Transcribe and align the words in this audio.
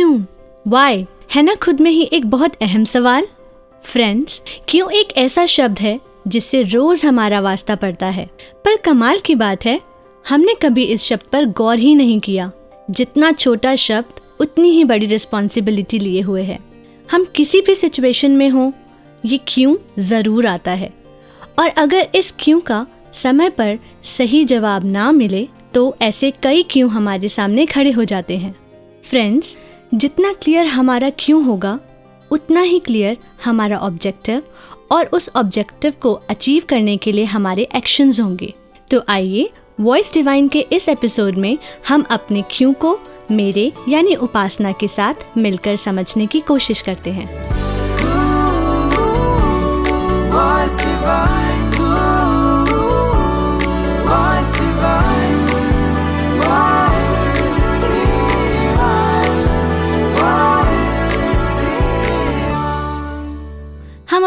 क्यों? 0.00 0.20
वाई 0.66 1.04
है 1.34 1.42
ना 1.42 1.54
खुद 1.54 1.80
में 1.80 1.90
ही 1.90 2.02
एक 2.02 2.26
बहुत 2.26 2.54
अहम 2.62 2.84
सवाल? 2.84 3.26
फ्रेंड्स 3.82 4.40
क्यों 4.68 4.90
एक 4.90 5.08
ऐसा 5.16 5.44
शब्द 5.46 5.78
है 5.78 5.98
जिससे 6.28 6.62
रोज 6.62 7.04
हमारा 7.04 7.40
वास्ता 7.40 7.74
पड़ता 7.74 8.06
है? 8.06 8.24
पर 8.64 8.76
कमाल 8.76 9.18
की 9.18 9.34
बात 9.34 9.64
है, 9.64 9.80
हमने 10.24 10.54
कभी 10.54 10.82
इस 10.84 11.02
शब्द 11.02 11.22
पर 11.22 11.46
गौर 11.46 11.78
ही 11.78 11.94
नहीं 11.94 12.18
किया। 12.20 12.50
जितना 12.90 13.32
छोटा 13.32 13.74
शब्द, 13.76 14.20
उतनी 14.40 14.70
ही 14.70 14.84
बड़ी 14.84 15.06
रिस्पॉन्सिबिलिटी 15.06 15.98
लिए 15.98 16.20
हुए 16.20 16.42
है। 16.42 16.58
हम 17.08 17.24
किसी 17.34 17.60
भी 17.60 17.74
सिचुएशन 17.74 18.30
में 18.30 18.48
हो, 18.50 18.72
ये 19.24 19.40
क्यों 19.48 19.76
ज़रूर 19.98 20.46
आता 20.46 20.70
है। 20.72 20.92
और 21.58 21.68
अगर 21.68 22.08
इस 22.14 22.34
क्यों 22.38 22.60
का 22.60 22.86
समय 23.14 23.50
पर 23.50 23.78
सही 24.04 24.44
जवाब 24.44 24.84
ना 24.84 25.10
मिले 25.12 25.48
तो 25.74 25.96
ऐसे 26.02 26.32
कई 26.42 26.62
क्यों 26.62 26.90
हमारे 26.90 27.28
सामने 27.28 27.66
खड़े 27.66 27.90
हो 27.90 28.04
जाते 28.04 28.38
हैं। 28.38 28.54
फ्रेंड्स 29.04 29.56
जितना 29.94 30.32
क्लियर 30.32 30.66
हमारा 30.66 31.10
क्यों 31.18 31.44
होगा, 31.44 31.78
उतना 32.30 32.60
ही 32.60 32.78
क्लियर 32.78 33.16
हमारा 33.44 33.78
ऑब्जेक्टिव 33.78 34.42
और 34.92 35.06
उस 35.06 35.30
ऑब्जेक्टिव 35.36 35.94
को 36.00 36.12
अचीव 36.30 36.62
करने 36.68 36.96
के 36.96 37.12
लिए 37.12 37.24
हमारे 37.24 37.68
एक्शंस 37.76 38.20
होंगे। 38.20 38.54
तो 38.90 39.02
आइए 39.08 39.50
वॉइस 39.80 40.12
डिवाइन 40.14 40.48
के 40.48 40.60
इस 40.72 40.88
एपिसोड 40.88 41.36
में 41.36 41.58
हम 41.88 42.04
अपने 42.10 42.44
क्यों 42.50 42.72
को, 42.72 42.98
मेरे 43.30 43.72
यानी 43.88 44.14
उपासना 44.14 44.72
के 44.72 44.88
साथ 44.88 45.14
मिलकर 45.36 45.76
समझने 45.76 46.26
की 46.26 46.40
कोशिश 46.40 46.80
करते 46.80 47.10
हैं। 47.10 47.28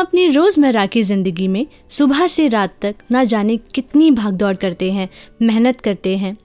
अपनी 0.03 0.27
रोज़मर्रा 0.27 0.85
की 0.85 1.01
ज़िंदगी 1.03 1.47
में 1.47 1.65
सुबह 1.89 2.27
से 2.27 2.47
रात 2.47 2.73
तक 2.81 2.95
ना 3.11 3.23
जाने 3.23 3.57
कितनी 3.57 4.11
भाग 4.11 4.33
दौड़ 4.33 4.55
करते 4.55 4.91
हैं, 4.91 5.09
मेहनत 5.41 5.81
करते 5.81 6.17
हैं। 6.17 6.35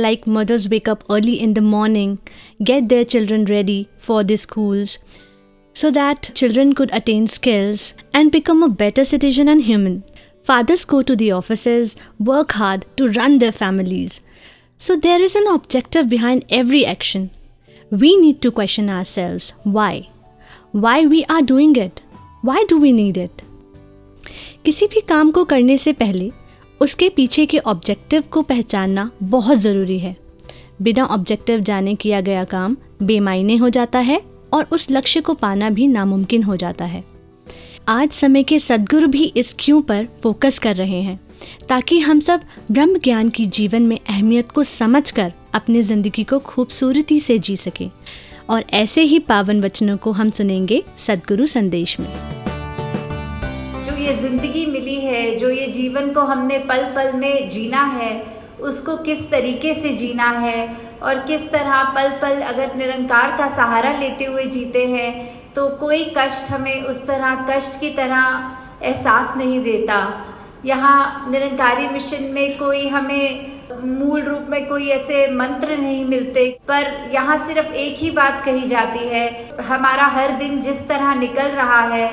Like 0.00 0.22
mothers 0.28 0.66
wake up 0.66 1.00
early 1.10 1.34
in 1.34 1.52
the 1.52 1.58
morning 1.58 2.16
get 2.62 2.84
their 2.84 3.04
children 3.04 3.46
ready 3.46 3.86
for 4.00 4.22
the 4.22 4.34
schools 4.34 4.98
so 5.76 5.90
that 5.90 6.30
children 6.32 6.72
could 6.72 6.90
attain 6.90 7.26
skills 7.26 7.94
and 8.16 8.32
become 8.32 8.64
a 8.64 8.68
better 8.74 9.04
citizen 9.04 9.48
and 9.48 9.62
human 9.64 10.00
fathers 10.46 10.86
go 10.86 11.02
to 11.02 11.14
the office 11.14 11.96
work 12.22 12.52
hard 12.52 12.84
to 12.96 13.06
run 13.06 13.38
the 13.38 13.50
families 13.50 14.20
so 14.80 14.94
there 14.94 15.22
is 15.22 15.38
an 15.38 15.46
objective 15.46 16.04
behind 16.06 16.42
every 16.52 16.82
action 16.84 17.28
we 17.92 18.16
need 18.16 18.40
to 18.42 18.50
question 18.50 18.90
our 18.90 19.04
selves 19.04 19.70
why 19.70 20.04
why 20.76 21.06
we 21.06 21.22
are 21.22 21.42
doing 21.42 21.78
it 21.78 22.00
Why 22.42 22.64
do 22.70 22.76
we 22.78 22.90
need 22.92 23.16
it? 23.16 23.42
किसी 24.64 24.86
भी 24.86 25.00
काम 25.00 25.30
को 25.30 25.44
करने 25.44 25.76
से 25.76 25.92
पहले 25.92 26.30
उसके 26.80 27.08
पीछे 27.08 27.46
के 27.46 27.58
ऑब्जेक्टिव 27.58 28.22
को 28.22 28.42
पहचानना 28.42 29.10
बहुत 29.22 29.58
ज़रूरी 29.58 29.98
है। 29.98 30.16
बिना 30.82 31.04
ऑब्जेक्टिव 31.04 31.60
जाने 31.60 31.94
किया 31.94 32.20
गया 32.20 32.44
काम 32.44 32.76
बेमायने 33.02 33.56
हो 33.56 33.68
जाता 33.68 33.98
है 33.98 34.20
और 34.52 34.68
उस 34.72 34.90
लक्ष्य 34.90 35.20
को 35.20 35.34
पाना 35.34 35.70
भी 35.70 35.86
नामुमकिन 35.86 36.42
हो 36.42 36.56
जाता 36.56 36.84
है। 36.84 37.04
आज 37.88 38.10
समय 38.10 38.42
के 38.42 38.58
सदगुरु 38.58 39.08
भी 39.08 39.24
इस 39.36 39.54
क्यों 39.58 39.80
पर 39.82 40.06
फोकस 40.22 40.58
कर 40.58 40.76
रहे 40.76 41.00
हैं, 41.02 41.18
ताकि 41.68 41.98
हम 41.98 42.20
सब 42.20 42.40
ब्रह्म 42.70 42.98
ज्ञान 42.98 43.28
की 43.28 43.46
जीवन 43.46 43.82
में 43.82 43.98
अहमियत 44.08 44.50
को 44.50 44.62
समझकर 44.62 45.32
अपनी 45.54 45.82
ज़िंदगी 45.82 46.24
को 46.24 46.38
खूबसूरती 46.38 47.20
से 47.20 47.38
जी 47.38 47.56
सकें। 47.56 47.90
और 48.48 48.64
ऐसे 48.74 49.02
ही 49.02 49.18
पावन 49.28 49.60
वचनों 49.62 49.96
को 49.96 50.12
हम 50.12 50.30
सुनेंगे 50.30 50.82
सदगुरु 50.98 51.46
संदेश 51.46 51.98
में। 52.00 52.08
जो 53.84 53.96
ये 53.96 54.14
ज़िंदगी 54.16 54.64
मिली 54.66 54.94
है, 54.96 55.36
जो 55.36 55.50
ये 55.50 55.66
जीवन 55.72 56.12
को 56.14 56.20
हमने 56.22 56.58
पल 56.60 56.84
पल 56.96 57.12
में 57.12 57.48
जीना 57.50 57.82
है, 57.94 58.12
उसको 58.60 58.96
किस 58.96 59.30
तरीके 59.30 59.74
से 59.74 59.92
जीना 59.96 60.30
है 60.30 60.68
और 61.02 61.18
किस 61.26 61.50
तरह 61.50 61.82
पल 61.94 62.08
पल 62.22 62.40
अगर 62.42 62.74
निरंकार 62.76 63.36
का 63.38 63.48
सहारा 63.56 63.92
लेते 63.98 64.24
हुए 64.24 64.44
जीते 64.46 64.86
हैं 64.86 65.12
तो 65.54 65.68
कोई 65.76 66.04
कष्ट 66.16 66.50
हमें 66.50 66.82
उस 66.82 67.06
तरह 67.06 67.46
कष्ट 67.50 67.78
की 67.80 67.90
तरह 67.90 68.82
एहसास 68.82 69.36
नहीं 69.36 69.62
देता। 69.64 69.98
यहाँ 70.64 71.30
निरंकारी 71.30 71.88
मिशन 71.88 72.24
में 72.34 72.58
कोई 72.58 72.86
हमें 72.88 73.57
मूल 73.80 74.22
रूप 74.22 74.46
में 74.50 74.68
कोई 74.68 74.88
ऐसे 74.90 75.26
मंत्र 75.32 75.76
नहीं 75.78 76.04
मिलते, 76.04 76.48
पर 76.68 77.10
यहाँ 77.12 77.36
सिर्फ़ 77.46 77.72
एक 77.74 77.98
ही 77.98 78.10
बात 78.12 78.44
कही 78.44 78.66
जाती 78.68 79.06
है, 79.08 79.48
हमारा 79.62 80.06
हर 80.08 80.32
दिन 80.38 80.60
जिस 80.62 80.86
तरह 80.88 81.14
निकल 81.16 81.48
रहा 81.52 81.80
है, 81.88 82.08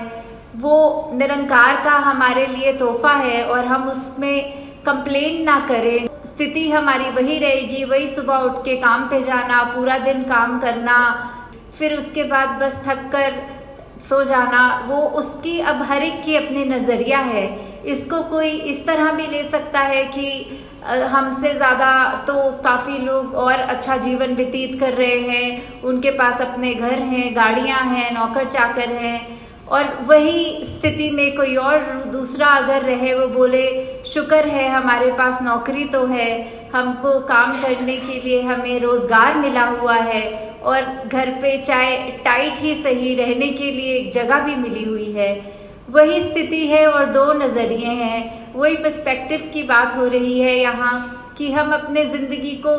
वो 0.55 1.11
निरंकार 1.13 1.83
का 1.83 1.95
हमारे 2.01 2.45
लिए 2.47 2.73
तोहफा 2.73 3.13
है 3.13 3.43
और 3.45 3.65
हम 3.65 3.87
उसमें 3.89 4.63
कंप्लेन 4.85 5.41
ना 5.43 5.59
करें। 5.69 6.05
स्थिति 6.25 6.69
हमारी 6.69 7.09
वही 7.11 7.37
रहेगी, 7.39 7.83
वही 7.83 8.07
सुबह 8.07 8.37
उठ 8.39 8.63
के 8.65 8.75
काम 8.77 9.07
पे 9.09 9.21
जाना, 9.21 9.63
पूरा 9.65 9.97
दिन 9.99 10.23
काम 10.23 10.59
करना, 10.59 10.97
फिर 11.77 11.97
उसके 11.97 12.23
बाद 12.25 12.49
बस 12.61 12.81
थक 12.87 13.09
कर 13.11 13.33
सो 14.03 14.23
जाना, 14.23 14.63
वो 14.87 14.97
उसकी 15.19 15.59
अब 15.61 15.81
हर 15.83 16.03
एक 16.03 16.23
की 16.25 16.35
अपनी 16.35 16.63
नज़रिया 16.65 17.19
है। 17.21 17.47
इसको 17.85 18.21
कोई 18.29 18.49
इस 18.71 18.85
तरह 18.85 19.11
भी 19.11 19.27
ले 19.27 19.43
सकता 19.43 19.79
है 19.81 20.03
कि 20.07 20.61
हमसे 20.85 21.53
ज़्यादा 21.53 21.91
तो 22.27 22.33
काफ़ी 22.63 22.97
लोग 22.99 23.33
और 23.35 23.53
अच्छा 23.53 23.95
जीवन 23.97 24.35
व्यतीत 24.35 24.79
कर 24.79 24.93
रहे 24.93 25.19
हैं, 25.21 25.81
उनके 25.83 26.11
पास 26.17 26.41
अपने 26.41 26.73
घर 26.73 26.99
हैं, 27.03 27.35
गाड़ियाँ 27.35 27.79
हैं, 27.85 28.11
नौकर 28.13 28.49
चाकर 28.49 28.89
हैं, 28.95 29.19
और 29.67 29.83
वही 30.07 30.65
स्थिति 30.65 31.09
में 31.11 31.35
कोई 31.35 31.55
और 31.57 31.79
दूसरा 32.11 32.47
अगर 32.55 32.81
रहे, 32.81 33.13
वो 33.13 33.27
बोले, 33.27 33.65
शुक्र 34.05 34.43
है 34.47 34.67
हमारे 34.69 35.11
पास 35.11 35.41
नौकरी 35.41 35.85
तो 35.89 36.05
है, 36.05 36.29
हमको 36.73 37.19
काम 37.25 37.61
करने 37.61 37.97
के 37.97 38.19
लिए 38.19 38.41
हमें 38.41 38.79
रोज़गार 38.79 39.37
मिला 39.37 39.65
हुआ 39.71 39.95
है, 39.95 40.23
और 40.63 40.81
घर 41.07 41.29
पे 41.41 41.57
चाहे 41.63 41.97
टाइट 42.23 42.57
ही 42.57 42.75
सही 42.75 43.15
रहने 43.15 43.47
के 43.49 43.71
लिए 43.71 43.95
एक 43.95 44.11
जगह 44.13 44.39
भी 44.39 44.55
मिली 44.57 44.83
हुई 44.83 45.11
है। 45.11 45.33
वही 45.87 46.21
स्थिति 46.21 46.65
है 46.67 46.85
और 46.87 47.05
दो 47.07 47.31
नज़रिए 47.35 47.89
हैं। 47.93 48.53
वही 48.53 48.75
पर्सपेक्टिव 48.77 49.49
की 49.53 49.63
बात 49.63 49.95
हो 49.95 50.07
रही 50.07 50.39
है 50.39 50.55
यहाँ 50.55 50.95
कि 51.37 51.51
हम 51.51 51.71
अपने 51.73 52.05
ज़िंदगी 52.07 52.55
को 52.65 52.75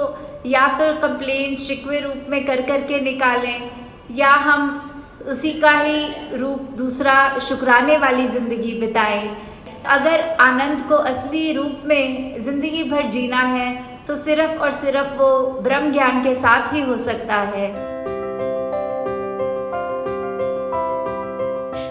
या 0.47 0.67
तो 0.79 0.93
कंप्लेन 1.01 1.57
शिकवे 1.59 2.01
रूप 2.01 2.27
में 2.31 2.45
कर 2.47 2.63
कर 2.63 2.83
के 2.83 3.01
निकालें, 3.03 3.71
या 4.13 4.31
हम 4.31 4.93
उसी 5.29 5.53
का 5.61 5.71
ही 5.73 6.37
रूप 6.39 6.71
दूसरा 6.77 7.17
शुक्राने 7.41 7.97
वाली 7.99 8.27
ज़िंदगी 8.29 8.73
बिताएँ। 8.81 9.29
अगर 9.89 10.21
आनंद 10.41 10.87
को 10.89 10.95
असली 10.95 11.53
रूप 11.53 11.83
में 11.87 12.41
ज़िंदगी 12.41 12.85
भर 12.85 13.07
जीना 13.09 13.41
है 13.41 13.75
तो 14.07 14.17
सिर्फ़ 14.17 14.61
और 14.61 14.71
सिर्फ़ 14.73 15.15
वो 15.19 15.61
ब्रह्म 15.63 15.93
ज्ञान 15.93 16.23
के 16.25 16.35
साथ 16.37 16.73
ही 16.75 16.81
हो 16.81 16.97
सकता 16.99 17.37
है। 17.55 17.86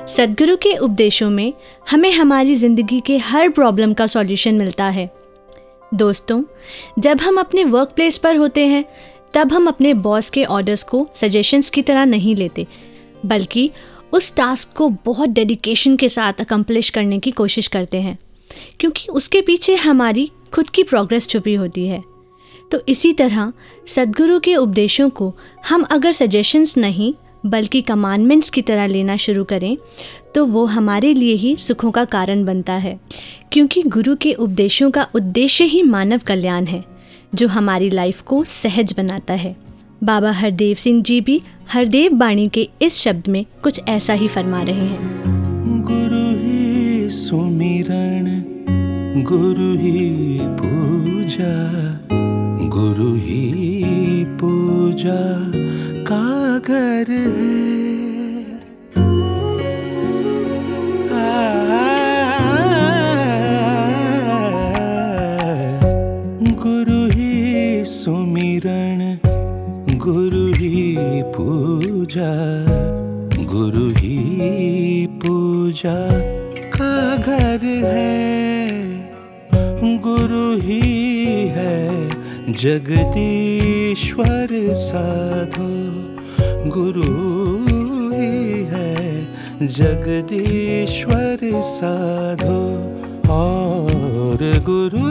सदगुरु 0.08 0.56
के 0.58 0.76
उपदेशों 0.78 1.30
में 1.30 1.54
हमें 1.92 2.12
हमारी 2.12 2.56
ज़िंदगी 2.56 3.00
के 3.00 3.18
हर 3.18 3.50
प्रॉब्लम 3.50 3.94
का 3.94 4.06
सॉल्यूशन 4.08 4.56
मिलता 4.56 4.86
है। 4.86 5.10
दोस्तों, 5.94 6.44
जब 7.00 7.22
हम 7.22 7.38
अपने 7.38 7.64
वर्क 7.64 7.94
प्लेस 7.96 8.18
पर 8.18 8.36
होते 8.36 8.66
हैं, 8.68 8.84
तब 9.34 9.54
हम 9.54 9.68
अपने 9.68 9.94
बॉस 9.94 10.30
के 10.30 10.44
ऑर्डर्स 10.44 10.84
को 10.84 11.08
सजेशंस 11.16 11.70
की 11.70 11.82
तरह 11.82 12.06
नहीं 12.06 12.36
लेते, 12.36 12.68
बल्कि 13.26 13.70
उस 14.14 14.36
टास्क 14.36 14.78
को 14.78 14.90
बहुत 15.06 15.30
डेडिकेशन 15.30 15.96
के 15.96 16.10
साथ 16.10 16.42
अकम्पलिश 16.42 16.90
करने 16.90 17.20
की 17.20 17.32
कोशिश 17.32 17.68
करते 17.68 18.02
हैं, 18.02 18.18
क्योंकि 18.80 19.08
उसके 19.10 19.42
पीछे 19.42 19.76
हमारी 19.76 20.32
खुद 20.54 20.70
की 20.70 20.84
प्रोग्रेस 20.84 21.28
छुपी 21.28 21.56
होती 21.56 21.88
है। 21.88 22.04
तो 22.72 22.82
इसी 22.90 23.14
तरह 23.14 23.54
सदगुरु 23.88 24.40
के 24.40 24.56
उपदेशों 24.56 25.10
को 25.10 25.34
हम 25.70 25.84
अगर 25.84 26.12
सजेशंस 26.12 26.78
नहीं 26.78 27.14
बल्कि 27.46 27.82
कमांडमेंट्स 27.82 28.50
की 28.50 28.62
तरह 28.62 28.88
लेना 28.88 29.18
शुरू 29.18 29.44
करें 29.44 29.78
तो 30.36 30.46
वो 30.46 30.66
हमारे 30.66 31.14
लिए 31.14 31.34
ही 31.34 31.56
सुखों 31.60 31.92
का 31.92 32.06
कारण 32.06 32.44
बनता 32.46 32.74
है। 32.74 33.00
क्योंकि 33.52 33.82
गुरु 33.84 34.16
के 34.16 34.34
उपदेशों 34.34 34.92
का 34.92 35.08
उद्देश्य 35.16 35.64
ही 35.64 35.82
मानव 35.84 36.22
कल्याण 36.28 36.66
है, 36.66 36.84
जो 37.36 37.48
हमारी 37.48 37.90
लाइफ 37.90 38.22
को 38.22 38.44
सहज 38.44 38.94
बनाता 38.98 39.34
है। 39.34 39.56
बाबा 40.04 40.32
हरदेव 40.32 40.76
सिंह 40.76 41.02
जी 41.04 41.22
भी 41.22 41.42
हरदेव 41.70 42.12
बाणी 42.12 42.48
के 42.48 42.70
इस 42.82 42.98
शब्द 42.98 43.28
में 43.28 43.46
कुछ 43.64 43.82
ऐसा 43.88 44.14
ही 44.14 44.28
फरमा 44.28 44.62
रहे 44.62 44.86
हैं। 44.86 45.24
गुरु 45.88 46.26
ही 46.40 47.10
सुमिरन, 47.10 48.44
गुरु 49.24 49.72
ही 49.78 50.40
पूजा, 50.42 51.54
गुरु 52.70 53.14
ही 53.16 53.54
पूजा। 54.36 55.22
का 56.08 56.60
घर 56.60 57.10
है 57.12 57.54
गुरु 66.64 67.00
ही 67.12 67.32
सुमिरन 67.86 69.02
गुरु 69.98 70.46
ही 70.54 71.22
पूजा 71.36 72.32
गुरु 73.54 73.88
ही 74.00 75.08
पूजा 75.24 75.98
का 76.78 76.94
घर 77.18 77.66
है 77.86 78.36
गुरु 80.02 80.46
ही 80.60 80.82
है 80.82 80.95
जगदीश्वर 82.62 84.50
साधो 84.74 85.70
गुरु 86.70 87.14
ही 88.12 88.64
है। 88.64 89.68
जगदीश्वर 89.68 91.40
साधो 91.62 92.60
और 93.34 94.40
गुरु 94.70 95.10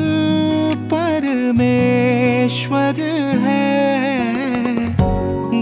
परमेश्वर 0.94 2.94
है। 3.44 3.66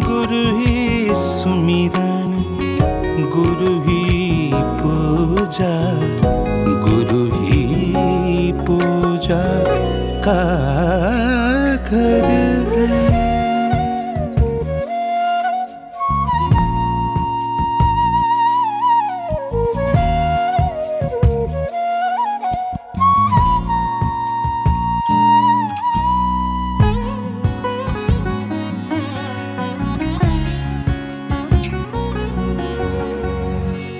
गुरु 0.01 0.45
ही 0.59 0.79
सुमिरन, 1.11 2.31
गुरु 3.37 3.73
ही 3.81 4.51
पूजा, 4.55 5.77
गुरु 6.87 7.23
ही 7.35 7.63
पूजा 8.53 9.45
का 10.23 10.72
है 11.93 12.43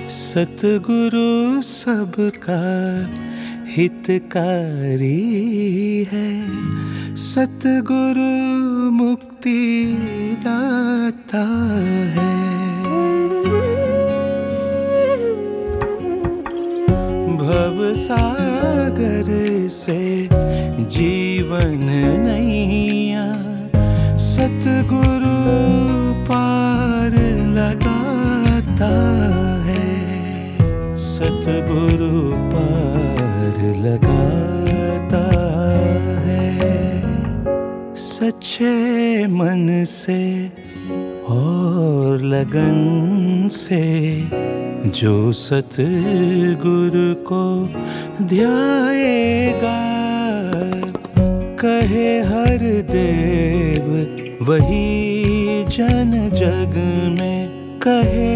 सतगुरु 0.09 1.61
सबका 1.61 2.61
हितकारी 3.67 5.11
है। 6.11 6.72
सतगुरु 7.33 8.91
मुक्ति 8.91 9.97
दाता 10.47 11.65
है। 12.05 12.35
भव 17.37 17.93
सागर 17.95 19.25
से 19.69 20.29
जीवन 20.85 21.77
नैया। 22.19 23.33
सतगुरु 24.17 25.53
पार 26.23 27.11
लगाता 27.49 28.93
है। 29.63 30.05
सतगुरु 30.97 32.31
पार 32.35 33.75
लगाता 33.75 34.02
सच्चे 38.33 39.27
मन 39.27 39.83
से 39.87 40.23
और 41.29 42.21
लगन 42.21 43.49
से 43.51 43.83
जो 44.97 45.31
सतगुरु 45.31 47.13
को 47.29 47.43
ध्याएगा, 48.25 49.77
कहे 51.61 52.09
हर 52.29 52.65
देव, 52.89 53.85
वही 54.49 55.63
जन 55.77 56.11
जग 56.33 56.79
में 57.19 57.39
कहे 57.87 58.33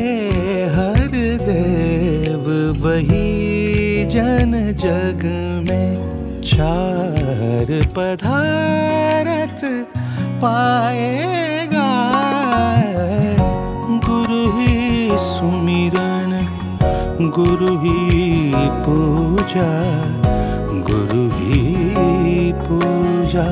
हर 0.76 1.10
देव, 1.44 2.46
वही 2.86 4.06
जन 4.06 4.54
जग 4.78 5.26
में 5.70 6.42
चार 6.44 7.68
पधारत 7.98 9.37
पाएगा। 10.42 11.90
गुरु 14.08 14.60
ही 14.60 15.10
सुमिरन, 15.14 16.32
गुरु 17.22 17.78
ही 17.78 18.52
पूजा, 18.86 19.70
गुरु 20.90 21.30
ही 21.30 22.54
पूजा। 22.54 23.48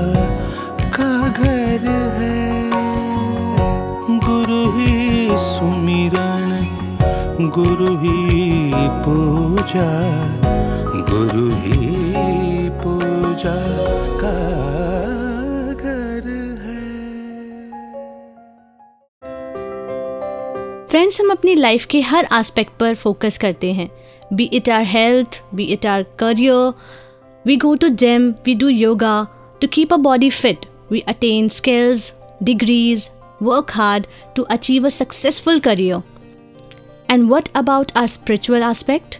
का 0.90 1.30
घर 1.30 1.86
है। 2.18 2.72
गुरु 4.20 4.78
ही 4.78 5.30
सुमिरन, 5.32 6.52
गुरु 7.42 7.98
ही 7.98 8.72
पूजा, 8.76 9.90
गुरु 11.12 11.48
ही 11.56 12.70
पूजा। 12.70 14.05
फ्रेंड्स 21.06 21.22
हम 21.22 21.30
अपनी 21.30 21.54
लाइफ 21.56 21.86
के 21.86 22.00
हर 22.02 22.28
एस्पेक्ट 22.34 22.72
पर 22.80 22.96
फोकस 22.96 23.38
करते 23.38 23.72
हैं। 23.74 23.90
Be 24.34 24.44
it 24.44 24.70
our 24.70 24.84
health 24.84 25.42
be 25.56 25.64
it 25.64 25.86
our 25.86 26.04
career 26.20 26.72
we 27.46 27.58
go 27.58 27.74
to 27.76 27.88
gym 27.88 28.30
we 28.46 28.56
do 28.56 28.68
yoga 28.68 29.28
to 29.62 29.68
keep 29.68 29.94
a 29.94 29.98
body 29.98 30.30
fit 30.30 30.66
we 30.92 31.00
attain 31.00 31.50
skills 31.50 32.12
degrees 32.44 33.10
work 33.44 33.72
hard 33.72 34.08
to 34.36 34.44
achieve 34.44 34.86
a 34.86 34.90
successful 34.90 35.60
career 35.60 36.02
and 37.10 37.30
what 37.32 37.50
about 37.56 37.92
our 37.96 38.08
spiritual 38.08 38.64
aspect 38.64 39.20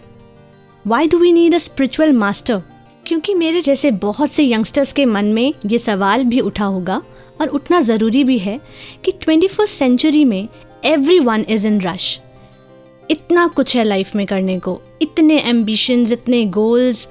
why 0.86 1.08
do 1.08 1.18
we 1.18 1.32
need 1.32 1.54
a 1.54 1.58
spiritual 1.58 2.12
master 2.12 2.62
क्योंकि 3.06 3.34
मेरे 3.34 3.60
जैसे 3.60 3.90
बहुत 3.90 4.32
से 4.32 4.44
youngsters 4.44 4.92
के 4.92 5.04
मन 5.04 5.24
में 5.24 5.52
ये 5.66 5.78
सवाल 5.78 6.24
भी 6.24 6.40
उठा 6.40 6.64
होगा 6.64 7.02
और 7.40 7.48
उठना 7.48 7.80
ज़रूरी 7.80 8.24
भी 8.24 8.38
है 8.38 8.60
कि 9.04 9.12
ट्वेंटी 9.12 9.48
फ़र्स्ट 9.48 9.74
सेंचुरी 9.74 10.24
में 10.24 10.48
every 10.84 11.18
one 11.18 11.44
is 11.48 11.66
in 11.66 11.80
rush 11.80 12.20
इतना 13.10 13.46
कुछ 13.46 13.76
है 13.76 13.84
लाइफ 13.84 14.14
में 14.16 14.26
करने 14.26 14.58
को। 14.58 14.80
इतने 15.02 15.38
एम्बिशंस 15.38 16.12
इतने 16.12 16.44
गोल्स 16.44 17.08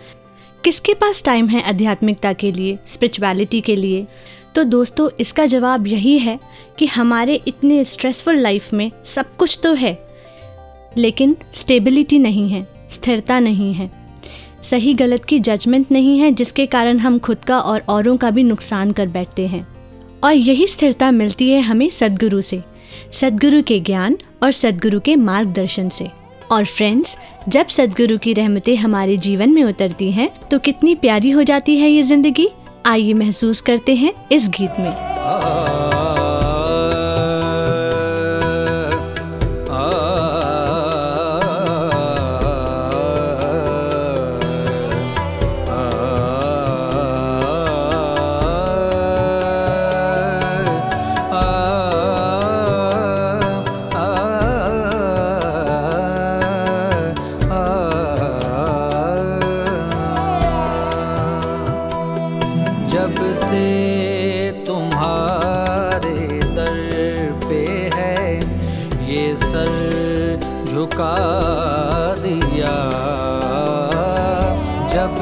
किसके 0.64 0.94
पास 0.94 1.24
टाइम 1.24 1.48
है 1.48 1.62
आध्यात्मिकता 1.62 2.34
के 2.34 2.52
लिए 2.52 2.78
स्पिरिचुअलिटी 2.86 3.62
के 3.62 3.76
लिए? 3.76 4.08
तो 4.56 4.64
दोस्तों, 4.64 5.10
इसका 5.20 5.46
जवाब 5.46 5.88
यही 5.88 6.18
है 6.20 6.40
कि 6.78 6.86
हमारे 6.86 7.42
इतने 7.48 7.84
स्ट्रेसफुल 7.84 8.36
लाइफ 8.36 8.74
में 8.74 8.92
सब 9.06 9.36
कुछ 9.36 9.60
तो 9.64 9.74
है, 9.74 10.08
लेकिन 10.98 11.36
स्टेबिलिटी 11.54 12.20
नहीं 12.20 12.50
है, 12.50 12.68
स्थिरता 12.92 13.40
नहीं 13.40 13.74
है। 13.74 13.92
सही 14.64 14.94
गलत 14.94 15.26
की 15.26 15.40
जजमेंट 15.40 15.92
नहीं 15.92 16.20
है, 16.20 16.32
जिसके 16.32 16.66
कारण 16.66 17.00
हम 17.00 17.20
खुद 17.20 17.38
का 17.38 17.60
और 17.60 17.84
औरों 17.90 18.18
का 18.18 18.30
भी 18.30 18.44
नुकसान 18.44 18.92
कर 18.92 19.08
बैठते 19.08 19.48
हैं। 19.48 19.68
और 20.24 20.34
यही 20.34 20.68
स्थिरता 20.68 21.12
मिलती 21.12 21.50
है 21.50 21.62
हमें 21.62 21.90
सदगुरु 21.90 22.42
से। 22.42 22.64
सदगुरु 23.14 23.62
के 23.64 23.80
ज्ञान 23.80 24.18
और 24.44 24.52
सदगुरु 24.52 25.00
के 25.00 25.16
मार्गदर्शन 25.16 25.90
से। 25.90 26.10
और 26.52 26.66
फ्रेंड्स 26.66 27.18
जब 27.50 27.68
सदगुरु 27.68 28.18
की 28.18 28.34
रहमतें 28.34 28.76
हमारे 28.76 29.18
जीवन 29.18 29.50
में 29.50 29.64
उतरती 29.64 30.12
हैं 30.12 30.30
तो 30.52 30.60
कितनी 30.60 30.96
प्यारी 30.96 31.32
हो 31.32 31.44
जाती 31.44 31.78
है 31.78 31.90
ये 31.90 32.04
ज़िंदगी। 32.04 32.50
आइए 32.86 33.14
महसूस 33.14 33.62
करते 33.62 33.96
हैं 33.96 34.14
इस 34.32 34.50
गीत 34.50 34.80
में। 34.80 34.92
ये 69.16 69.36
सर 69.38 70.66
झुका 70.70 71.14
दिया। 72.20 72.74
जब 74.94 75.16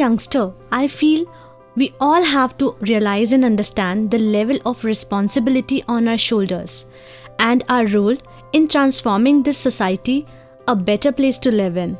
youngster, 0.00 0.44
I 0.72 0.86
feel 0.88 1.24
we 1.76 1.92
all 2.00 2.24
have 2.24 2.56
to 2.58 2.74
realize 2.80 3.32
and 3.32 3.44
understand 3.44 4.10
the 4.10 4.18
level 4.18 4.58
of 4.66 4.84
responsibility 4.84 5.82
on 5.88 6.08
our 6.08 6.18
shoulders 6.18 6.84
and 7.38 7.64
our 7.68 7.86
role 7.86 8.16
in 8.52 8.68
transforming 8.68 9.42
this 9.42 9.58
society 9.58 10.26
a 10.68 10.76
better 10.76 11.12
place 11.12 11.38
to 11.40 11.58
live 11.62 11.76
in. 11.78 11.96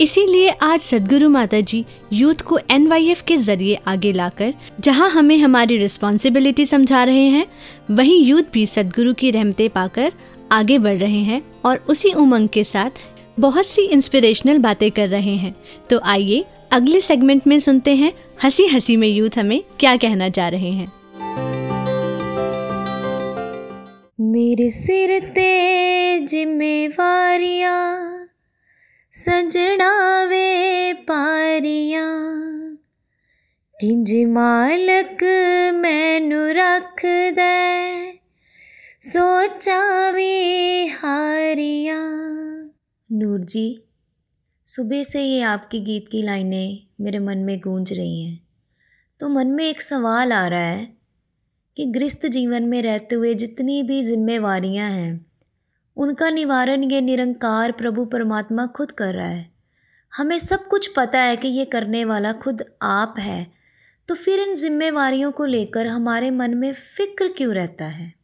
इसीलिए 0.00 0.50
आज 0.62 0.80
सदगुरु 0.80 1.28
माता 1.30 1.60
जी 1.70 1.84
youth 2.12 2.42
को 2.48 2.58
N 2.70 2.88
के 3.26 3.36
ज़रिए 3.36 3.78
आगे 3.86 4.12
लाकर 4.12 4.52
जहाँ 4.80 5.08
हमें 5.10 5.36
हमारी 5.38 5.76
रिस्पॉन्सिबिलिटी 5.78 6.66
समझा 6.66 7.02
रहे 7.04 7.26
हैं 7.34 7.46
वहीं 7.90 8.18
यूथ 8.24 8.50
भी 8.52 8.66
सदगुरु 8.66 9.12
की 9.14 9.30
रहमतें 9.30 9.68
पाकर 9.70 10.12
आगे 10.52 10.78
बढ़ 10.86 10.96
रहे 10.98 11.22
हैं 11.24 11.42
और 11.64 11.82
उसी 11.88 12.12
उमंग 12.22 12.48
के 12.54 12.64
साथ 12.64 13.02
बहुत 13.40 13.66
सी 13.66 13.82
इंस्पिरेशनल 13.96 14.58
बातें 14.58 14.90
कर 14.90 15.08
रहे 15.08 15.36
हैं 15.36 15.54
तो 15.90 16.00
आइए 16.04 16.44
अगले 16.72 17.00
सेगमेंट 17.00 17.46
में 17.46 17.58
सुनते 17.58 17.94
हैं 17.94 18.12
हँसी 18.44 18.66
हँसी 18.66 18.96
में 18.96 19.08
यूथ 19.08 19.30
हमें 19.38 19.62
क्या 19.80 19.96
कहना 19.96 20.28
चाह 20.28 20.48
रहे 20.48 20.70
हैं। 20.70 20.92
मेरे 24.20 24.70
सिर 24.70 25.20
ते 25.20 26.18
जिम्मेवारियाँ 26.18 28.28
सजना 29.12 30.24
वे 30.24 30.92
पारियाँ। 30.92 32.78
किंज 33.80 34.28
मालक 34.28 35.18
मैनू 35.74 36.46
रखदा 36.46 37.80
सोचा 39.00 40.12
भी 40.12 40.86
हारियाँ। 40.86 42.70
नूर 43.12 43.40
जी 43.40 43.89
सुबह 44.70 45.02
से 45.02 45.22
ये 45.22 45.40
आपके 45.42 45.80
गीत 45.80 46.08
की 46.08 46.22
लाइनें 46.22 46.86
मेरे 47.00 47.18
मन 47.18 47.38
में 47.38 47.60
गूंज 47.60 47.92
रही 47.92 48.24
हैं। 48.24 48.40
तो 49.20 49.28
मन 49.28 49.46
में 49.46 49.64
एक 49.64 49.82
सवाल 49.82 50.32
आ 50.32 50.46
रहा 50.46 50.60
है 50.60 50.96
कि 51.76 51.84
गृहस्थ 51.84 52.26
जीवन 52.26 52.62
में 52.62 52.82
रहते 52.82 53.14
हुए 53.14 53.34
जितनी 53.34 53.82
भी 53.82 54.04
जिम्मेवारियाँ 54.04 54.90
हैं, 54.90 55.26
उनका 55.96 56.30
निवारण 56.30 56.84
ये 56.84 57.00
निरंकार 57.00 57.72
प्रभु 57.72 58.04
परमात्मा 58.04 58.66
खुद 58.66 58.90
कर 58.90 59.14
रहा 59.14 59.28
है। 59.28 59.50
हमें 60.16 60.38
सब 60.38 60.68
कुछ 60.68 60.92
पता 60.96 61.18
है 61.18 61.36
कि 61.36 61.48
ये 61.48 61.64
करने 61.64 62.04
वाला 62.04 62.32
खुद 62.32 62.64
आप 62.82 63.14
है। 63.18 63.46
तो 64.08 64.14
फिर 64.14 64.40
इन 64.40 64.54
जिम्मेवारियों 64.54 65.32
को 65.32 65.44
लेकर 65.44 65.86
हमारे 65.86 66.30
मन 66.30 66.54
में 66.54 66.72
फ़िक्र 66.72 67.28
क्यों 67.28 67.54
रहता 67.54 67.84
है? 67.84 68.14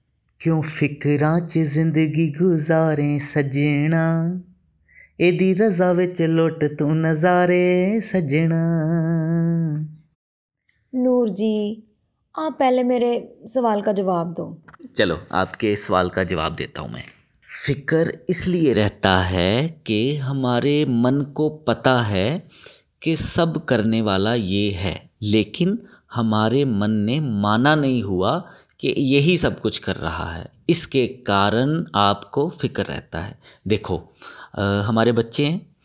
क्यों 0.40 0.62
फिक्रा? 0.62 1.38
ज़िंदगी 1.38 2.28
गुजारें 2.28 3.18
सजना 3.18 4.42
ਇਹਦੀ 5.19 5.53
ਰਜ਼ਾ 5.55 5.91
ਵਿੱਚ 5.93 6.21
ਲੁੱਟ 6.21 6.63
ਤੂੰ 6.77 6.95
ਨਜ਼ਾਰੇ 6.97 7.99
ਸੱਜਣਾ 8.01 8.61
नूर 10.93 11.29
जी 11.31 11.49
आप 12.35 12.55
पहले 12.59 12.81
मेरे 12.83 13.09
सवाल 13.47 13.81
का 13.81 13.91
जवाब 13.91 14.33
दो 14.33 14.45
चलो 14.95 15.15
आपके 15.33 15.69
सवाल 15.75 16.09
का 16.09 16.23
जवाब 16.23 16.55
देता 16.55 16.81
हूँ 16.81 16.91
मैं 16.91 17.03
फिक्र 17.49 18.17
इसलिए 18.29 18.73
रहता 18.73 19.15
है 19.25 19.53
कि 19.87 19.99
हमारे 20.17 20.73
मन 20.97 21.21
को 21.33 21.47
पता 21.67 21.95
है 22.03 22.27
कि 23.01 23.15
सब 23.17 23.63
करने 23.65 24.01
वाला 24.01 24.33
ये 24.33 24.69
है 24.77 24.95
लेकिन 25.27 25.77
हमारे 26.13 26.65
मन 26.75 26.91
ने 27.05 27.19
माना 27.41 27.75
नहीं 27.77 28.03
हुआ 28.03 28.33
कि 28.79 28.93
यही 29.07 29.37
सब 29.37 29.59
कुछ 29.59 29.77
कर 29.79 29.95
रहा 29.97 30.31
है 30.31 30.45
इसके 30.69 31.05
कारण 31.27 31.83
आपको 31.99 32.47
फिक्र 32.61 32.83
रहता 32.85 33.19
है 33.21 33.37
देखो 33.67 33.97
अ, 33.97 34.34
हमारे 34.58 35.12
बच्चे 35.12 35.46
हैं। 35.46 35.76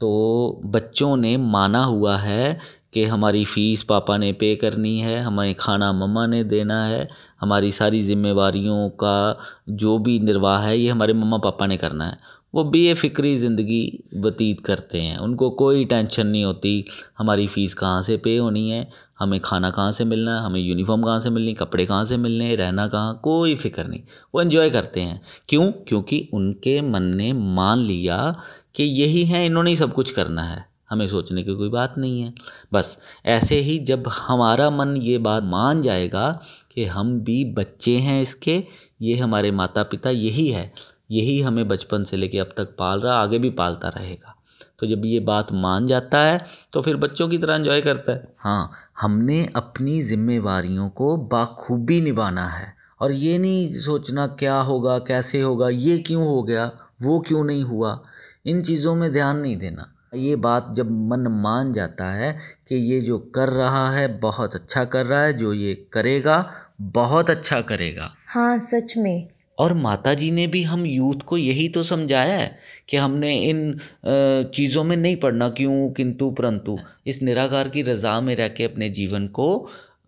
तो 0.00 0.60
बच्चों 0.64 1.16
ने 1.16 1.36
माना 1.36 1.84
हुआ 1.84 2.16
है 2.16 2.58
कि 2.94 3.04
हमारी 3.04 3.44
फ़ीस 3.44 3.82
पापा 3.82 4.16
ने 4.16 4.32
पे 4.32 4.56
करनी 4.56 4.98
है, 5.00 5.20
हमें 5.22 5.54
खाना 5.54 5.92
मम्मा 5.92 6.26
ने 6.26 6.44
देना 6.44 6.84
है, 6.86 7.08
हमारी 7.40 7.72
सारी 7.72 8.02
जिम्मेवारियों 8.02 8.88
का 8.90 9.38
जो 9.68 9.98
भी 9.98 10.18
निर्वाह 10.20 10.62
है, 10.62 10.78
ये 10.78 10.90
हमारे 10.90 11.12
मम्मा 11.12 11.38
पापा 11.38 11.66
ने 11.66 11.76
करना 11.76 12.06
है। 12.06 12.18
वो 12.56 12.64
बेफ़िक्री 12.64 13.36
ज़िंदगी 13.36 14.04
व्यतीत 14.16 14.60
करते 14.60 15.00
हैं। 15.00 15.18
उनको 15.18 15.50
कोई 15.50 15.84
टेंशन 15.84 16.26
नहीं 16.26 16.44
होती, 16.44 16.84
हमारी 17.18 17.46
फ़ीस 17.46 17.74
कहाँ 17.74 18.02
से 18.02 18.16
पे 18.16 18.36
होनी 18.36 18.70
है, 18.70 18.88
हमें 19.18 19.40
खाना 19.40 19.70
कहाँ 19.70 19.92
से 19.92 20.04
मिलना 20.04 20.40
है, 20.40 20.46
हमें 20.46 20.60
यूनिफॉर्म 20.60 21.02
कहाँ 21.02 21.20
से 21.20 21.30
मिलनी 21.30 21.54
कपड़े 21.54 21.86
कहाँ 21.86 22.04
से 22.04 22.16
मिलने 22.16 22.54
रहना 22.54 22.88
कहाँ, 22.88 23.20
कोई 23.24 23.54
फ़िक्र 23.54 23.84
नहीं। 23.84 24.00
वो 24.34 24.42
एंजॉय 24.42 24.70
करते 24.70 25.00
हैं। 25.00 25.20
क्यों? 25.48 25.72
क्योंकि 25.72 26.28
उनके 26.32 26.80
मन 26.80 27.02
ने 27.02 27.32
मान 27.32 27.78
लिया 27.78 28.34
कि 28.74 28.84
यही 28.84 29.24
है, 29.24 29.46
इन्होंने 29.46 29.70
ही 29.70 29.76
सब 29.76 29.92
कुछ 29.92 30.10
करना 30.10 30.42
है। 30.42 30.64
हमें 30.90 31.08
सोचने 31.08 31.42
की 31.42 31.54
कोई 31.54 31.68
बात 31.68 31.94
नहीं 31.98 32.22
है। 32.22 32.34
बस 32.72 32.98
ऐसे 33.26 33.56
ही 33.56 33.78
जब 33.78 34.08
हमारा 34.08 34.70
मन 34.70 34.96
ये 34.96 35.18
बात 35.18 35.42
मान 35.42 35.82
जाएगा 35.82 36.42
कि 36.74 36.84
हम 36.84 37.20
भी 37.20 37.44
बच्चे 37.44 37.96
हैं 37.96 38.22
इसके, 38.22 38.64
ये 39.02 39.16
हमारे 39.16 39.50
माता 39.50 39.82
पिता 39.82 40.10
यही 40.10 40.48
है। 40.48 40.72
यही 41.10 41.40
हमें 41.40 41.66
बचपन 41.68 42.04
से 42.04 42.16
लेके 42.16 42.38
अब 42.38 42.54
तक 42.56 42.74
पाल 42.78 43.00
रहा 43.00 43.14
आगे 43.14 43.38
भी 43.38 43.50
पालता 43.52 43.88
रहेगा। 43.88 44.34
तो 44.78 44.86
जब 44.86 45.02
ये 45.04 45.20
बात 45.20 45.52
मान 45.54 45.86
जाता 45.86 46.20
है 46.20 46.38
तो 46.72 46.80
फिर 46.82 46.96
बच्चों 46.96 47.28
की 47.28 47.38
तरह 47.38 47.54
एंजॉय 47.54 47.80
करता 47.80 48.12
है। 48.12 48.28
हाँ 48.38 48.70
हमने 49.00 49.44
अपनी 49.56 50.00
जिम्मेवारियों 50.02 50.88
को 50.90 51.16
बाखूबी 51.26 52.00
निभाना 52.00 52.46
है। 52.48 52.74
और 53.00 53.12
ये 53.12 53.38
नहीं 53.38 53.74
सोचना 53.74 54.26
क्या 54.26 54.56
होगा 54.60 54.98
कैसे 54.98 55.40
होगा 55.40 55.68
ये 55.68 55.98
क्यों 55.98 56.26
हो 56.26 56.42
गया 56.42 56.70
वो 57.02 57.18
क्यों 57.20 57.44
नहीं 57.44 57.62
हुआ 57.62 58.00
इन 58.46 58.62
चीज़ों 58.62 58.94
में 58.94 59.10
ध्यान 59.12 59.38
नहीं 59.38 59.56
देना। 59.56 59.92
ये 60.14 60.36
बात 60.36 60.68
जब 60.72 60.90
मन 61.08 61.26
मान 61.32 61.72
जाता 61.72 62.10
है 62.12 62.32
कि 62.68 62.76
ये 62.92 63.00
जो 63.00 63.18
कर 63.34 63.48
रहा 63.48 63.90
है 63.90 64.06
बहुत 64.20 64.54
अच्छा 64.54 64.84
कर 64.84 65.06
रहा 65.06 65.22
है 65.22 65.32
जो 65.32 65.52
ये 65.52 65.74
करेगा 65.92 66.44
बहुत 66.80 67.30
अच्छा 67.30 67.60
करेगा। 67.60 68.10
हाँ 68.28 68.58
सच 68.58 68.94
में। 68.96 69.28
और 69.58 69.72
माताजी 69.74 70.30
ने 70.30 70.46
भी 70.46 70.62
हम 70.64 70.84
यूथ 70.86 71.20
को 71.26 71.36
यही 71.36 71.68
तो 71.68 71.82
समझाया 71.82 72.36
है 72.36 72.58
कि 72.88 72.96
हमने 72.96 73.34
इन 73.40 73.78
चीज़ों 74.54 74.84
में 74.84 74.96
नहीं 74.96 75.16
पढ़ना 75.16 75.48
क्यों, 75.50 75.90
किंतु 75.90 76.30
परंतु 76.30 76.78
इस 77.06 77.22
निराकार 77.22 77.68
की 77.68 77.82
रजा 77.82 78.20
में 78.20 78.34
रह 78.36 78.48
के 78.48 78.64
अपने 78.64 78.88
जीवन 78.90 79.26
को 79.30 79.48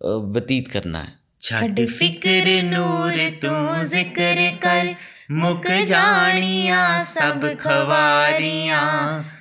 व्यतीत 0.03 0.67
करना 0.67 0.99
है। 0.99 1.85
फ़िक्र 1.87 2.61
नूर 2.63 3.29
तू 3.41 3.83
ज़िक्र 3.85 4.49
कर, 4.63 4.95
मुक 5.31 5.67
जानिया 5.87 6.81
सब 7.05 7.41
खवारिया, 7.59 8.81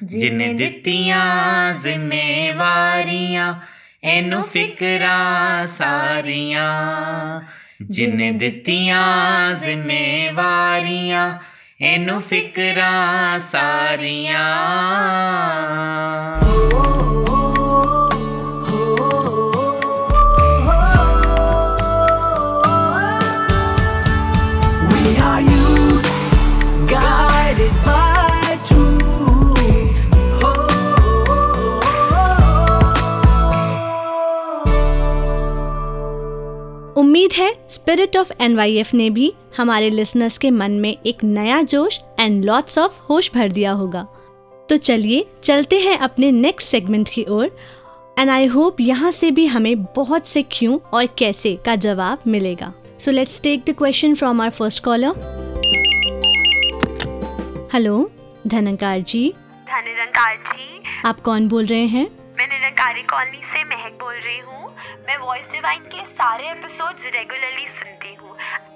जिन 0.04 0.38
दितिया 0.56 1.22
जिम्मेवारियाँ, 1.82 3.50
एनु 4.06 4.42
फिकरा 4.44 5.18
ਜਿਨ 7.80 8.38
ਦਿੱਤੀਆਂ 8.38 9.54
ਜ਼ਿੰਮੇਵਾਰੀਆਂ 9.54 11.38
ਇਹਨੂੰ 11.80 12.20
ਫਿਕਰਾਂ 12.22 13.40
ਸਾਰੀਆਂ। 13.40 14.46
उम्मीद 36.98 37.32
है 37.32 37.52
स्पिरिट 37.68 38.16
ऑफ़ 38.16 38.30
एनवाईएफ 38.40 38.92
ने 38.94 39.08
भी 39.10 39.32
हमारे 39.56 39.90
लिसनर्स 39.90 40.38
के 40.38 40.50
मन 40.50 40.70
में 40.70 40.96
एक 41.06 41.22
नया 41.24 41.62
जोश 41.62 41.98
एंड 42.20 42.44
लॉट्स 42.44 42.78
ऑफ़ 42.78 42.98
होश 43.00 43.30
भर 43.34 43.48
दिया 43.48 43.72
होगा। 43.72 44.02
तो 44.68 44.76
चलिए 44.76 45.24
चलते 45.44 45.78
हैं 45.80 45.96
अपने 45.98 46.30
नेक्स्ट 46.32 46.68
सेगमेंट 46.68 47.08
की 47.08 47.24
ओर। 47.24 47.56
एंड 48.18 48.30
आई 48.30 48.46
होप 48.46 48.80
यहाँ 48.80 49.10
से 49.10 49.30
भी 49.30 49.46
हमें 49.46 49.84
बहुत 49.84 50.26
से 50.26 50.42
क्यों 50.42 50.78
और 50.92 51.06
कैसे 51.18 51.54
का 51.66 51.76
जवाब 51.76 52.18
मिलेगा। 52.26 52.72
So 52.98 53.10
let's 53.10 53.40
take 53.42 53.64
the 53.66 53.74
question 53.78 54.14
from 54.14 54.40
our 54.40 54.50
first 54.50 54.84
caller 54.84 55.12
hello 57.72 58.10
धनंकार 58.46 59.00
ji. 59.00 59.32
Nirankar 59.70 60.36
ji. 60.36 60.82
आप 61.06 61.20
कौन 61.20 61.48
बोल 61.48 61.66
रहे 61.66 61.86
हैं? 61.86 62.17
मैं 62.38 62.46
निरंकारी 62.46 63.02
कॉलोनी 63.02 63.40
से 63.44 63.62
महक 63.64 63.92
बोल 64.00 64.14
रही 64.14 64.38
हूँ। 64.38 64.68
मैं 65.06 65.16
वॉइस 65.18 65.50
डिवाइन 65.52 65.82
के 65.84 66.04
सारे 66.04 66.50
एपिसोड्स 66.50 67.06
रेगुलरली 67.14 67.66
सुनती 67.68 67.97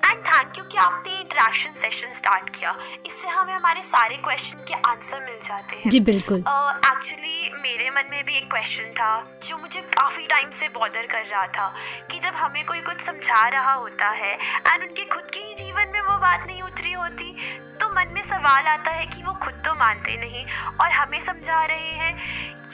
एंड 0.05 0.25
थैंक 0.27 0.59
यू 0.59 0.65
कि 0.65 0.79
आपने 0.79 1.19
इंटरेक्शन 1.21 1.73
सेशन 1.83 2.13
स्टार्ट 2.15 2.49
किया। 2.57 2.75
इससे 3.07 3.29
हमें 3.29 3.53
हमारे 3.55 3.83
सारे 3.87 4.17
क्वेश्चन 4.25 4.65
के 4.69 4.75
आंसर 4.89 5.21
मिल 5.21 5.39
जाते 5.49 5.77
हैं। 5.77 5.91
जी 5.91 6.01
बिल्कुल। 6.01 6.39
एक्चुअली 6.39 7.49
uh, 7.49 7.63
मेरे 7.63 7.91
मन 7.91 8.11
में 8.11 8.25
भी 8.25 8.37
एक 8.37 8.51
क्वेश्चन 8.51 8.93
था 8.93 9.13
जो 9.47 9.57
मुझे 9.59 9.81
काफ़ी 9.81 10.27
टाइम 10.27 10.51
से 10.51 10.69
बॉदर 10.75 11.07
कर 11.07 11.25
रहा 11.25 11.47
था 11.57 11.69
कि 12.11 12.19
जब 12.19 12.35
हमें 12.35 12.65
कोई 12.67 12.81
कुछ 12.81 13.05
समझा 13.07 13.49
रहा 13.49 13.73
होता 13.75 14.09
है 14.11 14.33
एंड 14.33 14.83
उनके 14.83 15.05
खुद 15.05 15.31
के 15.35 15.41
ही 15.41 15.55
जीवन 15.55 15.93
में 15.93 16.01
वो 16.01 16.19
बात 16.19 16.47
नहीं 16.47 16.63
उतरी 16.63 16.93
होती 16.93 17.33
तो 17.81 17.89
मन 17.91 18.13
में 18.15 18.23
सवाल 18.23 18.67
आता 18.67 18.91
है 18.91 19.07
कि 19.07 19.23
वो 19.23 19.33
खुद 19.43 19.63
तो 19.67 19.75
मानते 19.75 20.17
नहीं 20.17 20.45
और 20.81 20.91
हमें 20.91 21.21
समझा 21.21 21.65
रहे 21.65 21.93
हैं। 21.93 22.13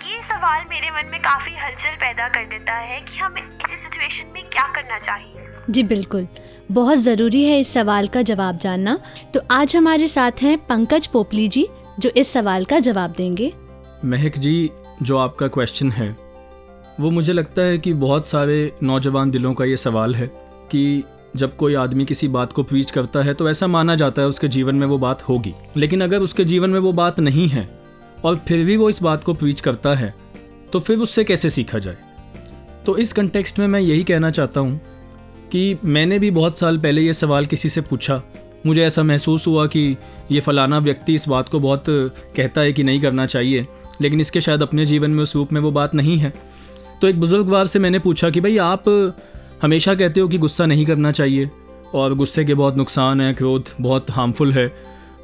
ये 0.07 0.23
सवाल 0.23 0.65
मेरे 0.71 0.91
मन 0.91 1.07
में 1.07 1.21
काफ़ी 1.23 1.57
हलचल 1.57 1.97
पैदा 1.97 2.29
कर 2.29 2.45
देता 2.49 2.75
है 2.75 3.01
कि 3.01 3.19
हमें 3.19 3.43
ऐसी 3.43 3.77
सिचुएशन 3.77 4.27
में 4.27 4.45
क्या 4.51 4.67
करना 4.75 4.99
चाहिए। 4.99 5.47
जी 5.69 5.83
बिल्कुल। 5.83 6.27
बहुत 6.73 6.99
ज़रूरी 6.99 7.43
है 7.45 7.59
इस 7.61 7.69
सवाल 7.69 8.07
का 8.09 8.23
जवाब 8.23 8.57
जानना। 8.57 8.99
तो 9.35 9.41
आज 9.51 9.75
हमारे 9.77 10.09
साथ 10.09 10.43
हैं 10.43 10.57
पंकज 10.67 11.07
पोपली 11.07 11.49
जी, 11.49 11.67
जो 12.01 12.11
इस 12.11 12.29
सवाल 12.29 12.65
का 12.65 12.79
जवाब 12.79 13.15
देंगे। 13.17 13.53
महक 14.05 14.39
जी, 14.39 14.71
जो 15.03 15.19
आपका 15.19 15.49
क्वेश्चन 15.49 15.91
है, 15.93 16.17
वो 17.01 17.11
मुझे 17.11 17.33
लगता 17.33 17.63
है 17.63 17.79
कि 17.79 17.93
बहुत 17.95 18.27
सारे 18.27 18.73
नौजवान 18.83 19.31
दिलों 19.31 19.55
का 19.55 19.65
ये 19.65 19.77
सवाल 19.77 20.15
है 20.15 20.31
कि 20.71 21.05
जब 21.37 21.57
कोई 21.57 21.75
आदमी 21.75 22.05
किसी 22.05 22.29
बात 22.29 22.53
को 22.53 22.63
प्रीच 22.63 22.91
करता 22.91 23.23
है 23.23 23.35
तो 23.35 23.49
ऐसा 23.51 23.67
माना 23.67 23.95
जाता 23.95 24.23
है 24.23 24.29
उसके 24.29 24.49
जीवन 24.49 24.77
में 24.77 24.87
वो 24.87 24.99
बात 24.99 25.23
होगी। 25.23 25.55
लेकिन 25.77 26.01
अगर 26.01 26.21
उसके 26.21 26.45
जीवन 26.45 26.71
में 26.71 26.81
वो 26.81 26.93
बात 26.95 27.21
नहीं 27.21 27.49
है, 27.49 27.69
और 28.25 28.37
फिर 28.39 28.65
भी 28.65 28.77
वो 28.77 28.89
इस 28.91 29.03
बात 29.03 29.25
को 29.25 29.35
प्रीच 29.35 29.61
करता 29.61 29.95
है 29.95 30.15
तो 30.73 30.81
फिर 30.81 30.99
उससे 30.99 31.25
कैसे 31.25 31.51
सीखा 31.51 31.79
जाए? 31.79 31.97
तो 32.87 32.97
इस 32.97 33.13
कंटेक्स्ट 33.13 33.59
में 33.59 33.67
मैं 33.67 33.81
यही 33.81 34.05
कहना 34.05 34.31
चाहता 34.31 34.61
हूँ 34.61 34.81
कि 35.53 35.79
मैंने 35.85 36.19
भी 36.19 36.31
बहुत 36.31 36.59
साल 36.59 36.79
पहले 36.79 37.03
ये 37.03 37.13
सवाल 37.13 37.47
किसी 37.47 37.69
से 37.69 37.81
पूछा। 37.81 38.21
मुझे 38.67 38.83
ऐसा 38.83 39.03
महसूस 39.03 39.47
हुआ 39.47 39.67
कि 39.67 39.97
ये 40.33 40.41
फ़लाना 40.41 40.79
व्यक्ति 40.79 41.15
इस 41.15 41.29
बात 41.29 41.49
को 41.49 41.61
बहुत 41.61 41.85
कहता 41.89 42.61
है 42.61 42.73
कि 42.73 42.83
नहीं 42.83 43.01
करना 43.01 43.27
चाहिए, 43.27 43.67
लेकिन 44.01 44.21
इसके 44.21 44.41
शायद 44.41 44.63
अपने 44.63 44.87
जीवन 44.87 45.11
में 45.11 45.23
उस 45.23 45.35
रूप 45.37 45.53
में 45.53 45.61
वो 45.61 45.71
बात 45.73 45.95
नहीं 45.95 46.17
है। 46.19 46.33
तो 47.03 47.09
एक 47.09 47.21
बुज़ुर्गवार 47.21 47.67
से 47.67 47.79
मैंने 47.79 47.99
पूछा 47.99 48.31
कि 48.31 48.41
भाई, 48.41 48.57
आप 48.57 48.85
हमेशा 49.63 49.95
कहते 49.95 50.21
हो 50.21 50.29
कि 50.29 50.39
गुस्सा 50.39 50.67
नहीं 50.67 50.87
करना 50.87 51.13
चाहिए, 51.13 51.51
और 51.95 52.15
गुस्से 52.15 52.45
के 52.45 52.55
बहुत 52.55 52.77
नुकसान 52.77 53.21
हैं, 53.21 53.35
क्रोध 53.35 53.69
बहुत 53.81 54.11
हार्मफुल 54.11 54.53
है। 54.53 54.67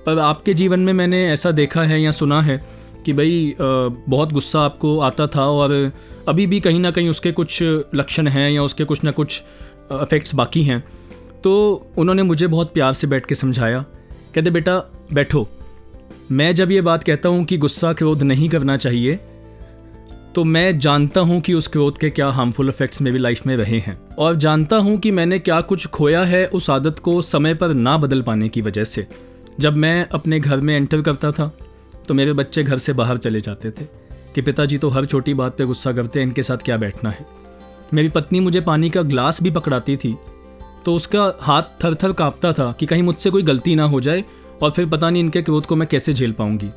पर 0.06 0.18
आपके 0.18 0.54
जीवन 0.54 0.80
में 0.80 0.92
मैंने 0.92 1.24
ऐसा 1.32 1.50
देखा 1.50 1.82
है 1.82 2.00
या 2.02 2.10
सुना 2.10 2.40
है 2.42 2.56
कि 3.06 3.12
भाई 3.12 3.54
बहुत 3.60 4.32
गुस्सा 4.32 4.60
आपको 4.60 4.98
आता 5.00 5.26
था 5.26 5.44
और 5.44 5.92
अभी 6.28 6.46
भी 6.46 6.60
कहीं 6.60 6.80
ना 6.80 6.90
कहीं 6.90 7.08
उसके 7.08 7.32
कुछ 7.32 7.58
लक्षण 7.94 8.28
हैं 8.28 8.50
या 8.50 8.62
उसके 8.62 8.84
कुछ 8.84 9.04
ना 9.04 9.10
कुछ 9.10 9.42
अफेक्ट्स 9.92 10.34
बाकी 10.34 10.62
हैं। 10.62 10.82
तो 11.44 11.90
उन्होंने 11.98 12.22
मुझे 12.22 12.46
बहुत 12.46 12.72
प्यार 12.74 12.92
से 12.92 13.06
बैठ 13.06 13.26
के 13.26 13.34
समझाया। 13.34 13.84
कहते, 14.34 14.50
बेटा, 14.50 14.78
बैठो। 15.12 15.46
मैं 16.32 16.54
जब 16.54 16.70
ये 16.70 16.80
बात 16.80 17.04
कहता 17.04 17.28
हूँ 17.28 17.44
कि 17.44 17.56
गुस्सा 17.58 17.92
क्रोध 17.92 18.22
नहीं 18.22 18.48
करना 18.48 18.76
चाहिए 18.76 19.18
तो 20.34 20.42
मैं 20.44 20.78
जानता 20.78 21.20
हूँ 21.20 21.40
कि 21.40 21.54
उस 21.54 21.66
क्रोध 21.68 21.98
के 21.98 22.08
क्या 22.10 22.28
हार्मफुल 22.28 22.68
इफेक्ट्स 22.68 23.02
मेरी 23.02 23.18
लाइफ 23.18 23.46
में 23.46 23.56
रहे 23.56 23.78
हैं। 23.78 23.96
और 24.14 24.36
जानता 24.36 24.76
हूँ 24.76 24.96
कि 24.98 25.10
मैंने 25.10 25.38
क्या 25.38 25.60
कुछ 25.60 25.86
खोया 25.86 26.22
है 26.24 26.44
उस 26.46 26.68
आदत 26.70 26.98
को 26.98 27.20
समय 27.22 27.54
पर 27.54 27.74
ना 27.74 27.96
बदल 27.96 28.22
पाने 28.22 28.48
की 28.48 28.60
वजह 28.60 28.84
से। 28.84 29.06
जब 29.60 29.76
मैं 29.76 30.06
अपने 30.08 30.40
घर 30.40 30.60
में 30.60 30.74
एंटर 30.76 31.02
करता 31.02 31.30
था 31.32 31.52
तो 32.08 32.14
मेरे 32.14 32.32
बच्चे 32.32 32.62
घर 32.62 32.78
से 32.78 32.92
बाहर 32.92 33.16
चले 33.16 33.40
जाते 33.40 33.70
थे। 33.70 33.86
कि 34.34 34.42
पिताजी 34.42 34.78
तो 34.78 34.88
हर 34.88 35.04
छोटी 35.04 35.34
बात 35.34 35.56
पे 35.58 35.64
गुस्सा 35.64 35.92
करते 35.92 36.20
हैं, 36.20 36.26
इनके 36.26 36.42
साथ 36.42 36.56
क्या 36.56 36.76
बैठना 36.76 37.10
है। 37.10 37.26
मेरी 37.94 38.08
पत्नी 38.08 38.40
मुझे 38.40 38.60
पानी 38.60 38.90
का 38.90 39.02
ग्लास 39.04 39.42
भी 39.42 39.50
पकड़ाती 39.50 39.96
थी 39.96 40.16
तो 40.84 40.94
उसका 40.94 41.32
हाथ 41.40 41.62
थर 41.84 41.94
थर 41.94 42.12
काँपता 42.12 42.52
था 42.52 42.70
कि 42.72 42.86
कहीं 42.86 43.02
मुझसे 43.02 43.30
कोई 43.30 43.42
गलती 43.42 43.74
ना 43.74 43.84
हो 43.84 44.00
जाए 44.00 44.24
और 44.62 44.70
फिर 44.70 44.86
पता 44.86 45.10
नहीं 45.10 45.22
इनके 45.22 45.42
क्रोध 45.42 45.66
को 45.66 45.76
मैं 45.76 45.86
कैसे 45.88 46.12
झेल 46.12 46.32
पाऊँगी। 46.32 46.68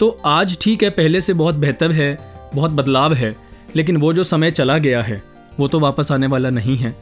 तो 0.00 0.08
आज 0.26 0.56
ठीक 0.60 0.82
है, 0.82 0.90
पहले 0.90 1.20
से 1.20 1.34
बहुत 1.34 1.54
बेहतर 1.54 1.92
है, 1.92 2.18
बहुत 2.54 2.70
बदलाव 2.70 3.14
है, 3.14 3.34
लेकिन 3.76 3.96
वो 3.96 4.12
जो 4.12 4.24
समय 4.24 4.50
चला 4.50 4.78
गया 4.78 5.02
है, 5.02 5.22
वो 5.60 5.68
तो 5.68 5.80
वापस 5.80 6.12
आने 6.12 6.26
वाला 6.26 6.50
नहीं 6.50 6.76
है। 6.76 6.94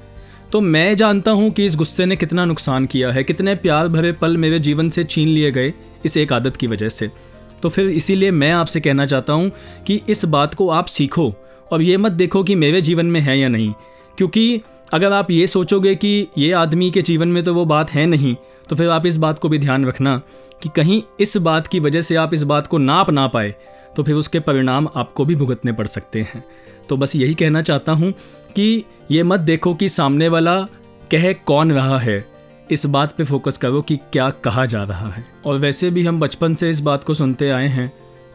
तो 0.53 0.61
मैं 0.61 0.97
जानता 0.97 1.31
हूँ 1.31 1.51
कि 1.51 1.65
इस 1.67 1.77
गुस्से 1.77 2.07
ने 2.07 2.17
कितना 2.17 2.45
नुकसान 2.45 2.87
किया 2.87 3.13
है, 3.13 3.25
कितने 3.25 3.55
प्यार 3.55 3.89
भरे 3.89 4.13
पल 4.13 4.37
मेरे 4.37 4.59
जीवन 4.59 4.89
से 4.89 5.05
छीन 5.05 5.29
लिए 5.29 5.51
गए 5.51 5.73
इस 6.05 6.17
एक 6.17 6.33
आदत 6.33 6.57
की 6.57 6.67
वजह 6.67 6.89
से। 6.89 7.11
तो 7.63 7.69
फिर 7.69 7.89
इसीलिए 7.89 8.31
मैं 8.31 8.51
आपसे 8.53 8.81
कहना 8.81 9.07
चाहता 9.07 9.33
हूँ 9.33 9.51
कि 9.87 10.01
इस 10.09 10.25
बात 10.25 10.55
को 10.55 10.69
आप 10.71 10.87
सीखो 10.87 11.33
और 11.73 11.83
ये 11.83 11.97
मत 11.97 12.13
देखो 12.13 12.43
कि 12.43 12.55
मेरे 12.55 12.81
जीवन 12.81 13.07
में 13.07 13.21
है 13.21 13.39
या 13.39 13.49
नहीं। 13.49 13.73
क्योंकि 14.19 14.61
अगर 14.93 15.13
आप 15.13 15.31
ये 15.31 15.47
सोचोगे 15.47 15.95
कि 15.95 16.27
ये 16.39 16.53
आदमी 16.53 16.91
के 16.91 17.03
जीवन 17.03 17.29
में 17.29 17.43
तो 17.45 17.55
वो 17.55 17.65
बात 17.65 17.91
है 17.91 18.07
नहीं 18.07 18.35
तो 18.69 18.77
फिर 18.77 18.89
आप 18.89 19.07
इस 19.07 19.17
बात 19.17 19.39
को 19.39 19.49
भी 19.49 19.59
ध्यान 19.59 19.85
रखना 19.87 20.17
कि 20.63 20.69
कहीं 20.69 21.03
इस 21.21 21.37
बात 21.37 21.67
की 21.67 21.81
वजह 21.81 22.01
से 22.01 22.17
आप 22.17 22.35
इस 22.35 22.43
बात 22.43 22.67
को 22.67 22.79
ना 22.79 23.01
अपना 23.01 23.27
पाए 23.27 23.55
तो 23.97 24.03
फिर 24.03 24.15
उसके 24.15 24.41
परिणाम 24.41 24.89
आपको 24.97 25.25
भी 25.25 25.35
भुगतने 25.35 25.73
पड़ 25.73 25.87
सकते 25.87 26.21
हैं। 26.21 26.45
तो 26.89 26.97
बस 26.97 27.17
यही 27.17 27.35
कहना 27.35 27.63
चाहता 27.63 27.93
हूँ 27.93 28.13
कि 28.57 28.85
ये 29.11 29.23
मत 29.23 29.41
देखो 29.41 29.75
कि 29.75 29.89
सामने 29.89 30.29
वाला 30.29 30.61
कह 31.13 31.33
कौन 31.33 31.73
रहा 31.73 31.99
है। 31.99 32.30
इस 32.71 32.85
बात 32.87 33.13
पे 33.13 33.25
फोकस 33.25 33.57
करो 33.59 33.81
कि 33.83 33.97
क्या 34.13 34.29
कहा 34.45 34.65
जा 34.67 34.83
रहा 34.85 35.09
है। 35.11 35.25
और 35.47 35.59
वैसे 35.59 35.91
भी 35.91 36.05
हम 36.07 36.21
बचपन 36.21 36.55
से 36.55 36.69
इस 36.71 36.81
बात 36.81 37.05
को 37.05 37.15
सुनते 37.15 37.49
आए 37.51 37.69
हैं 37.69 37.91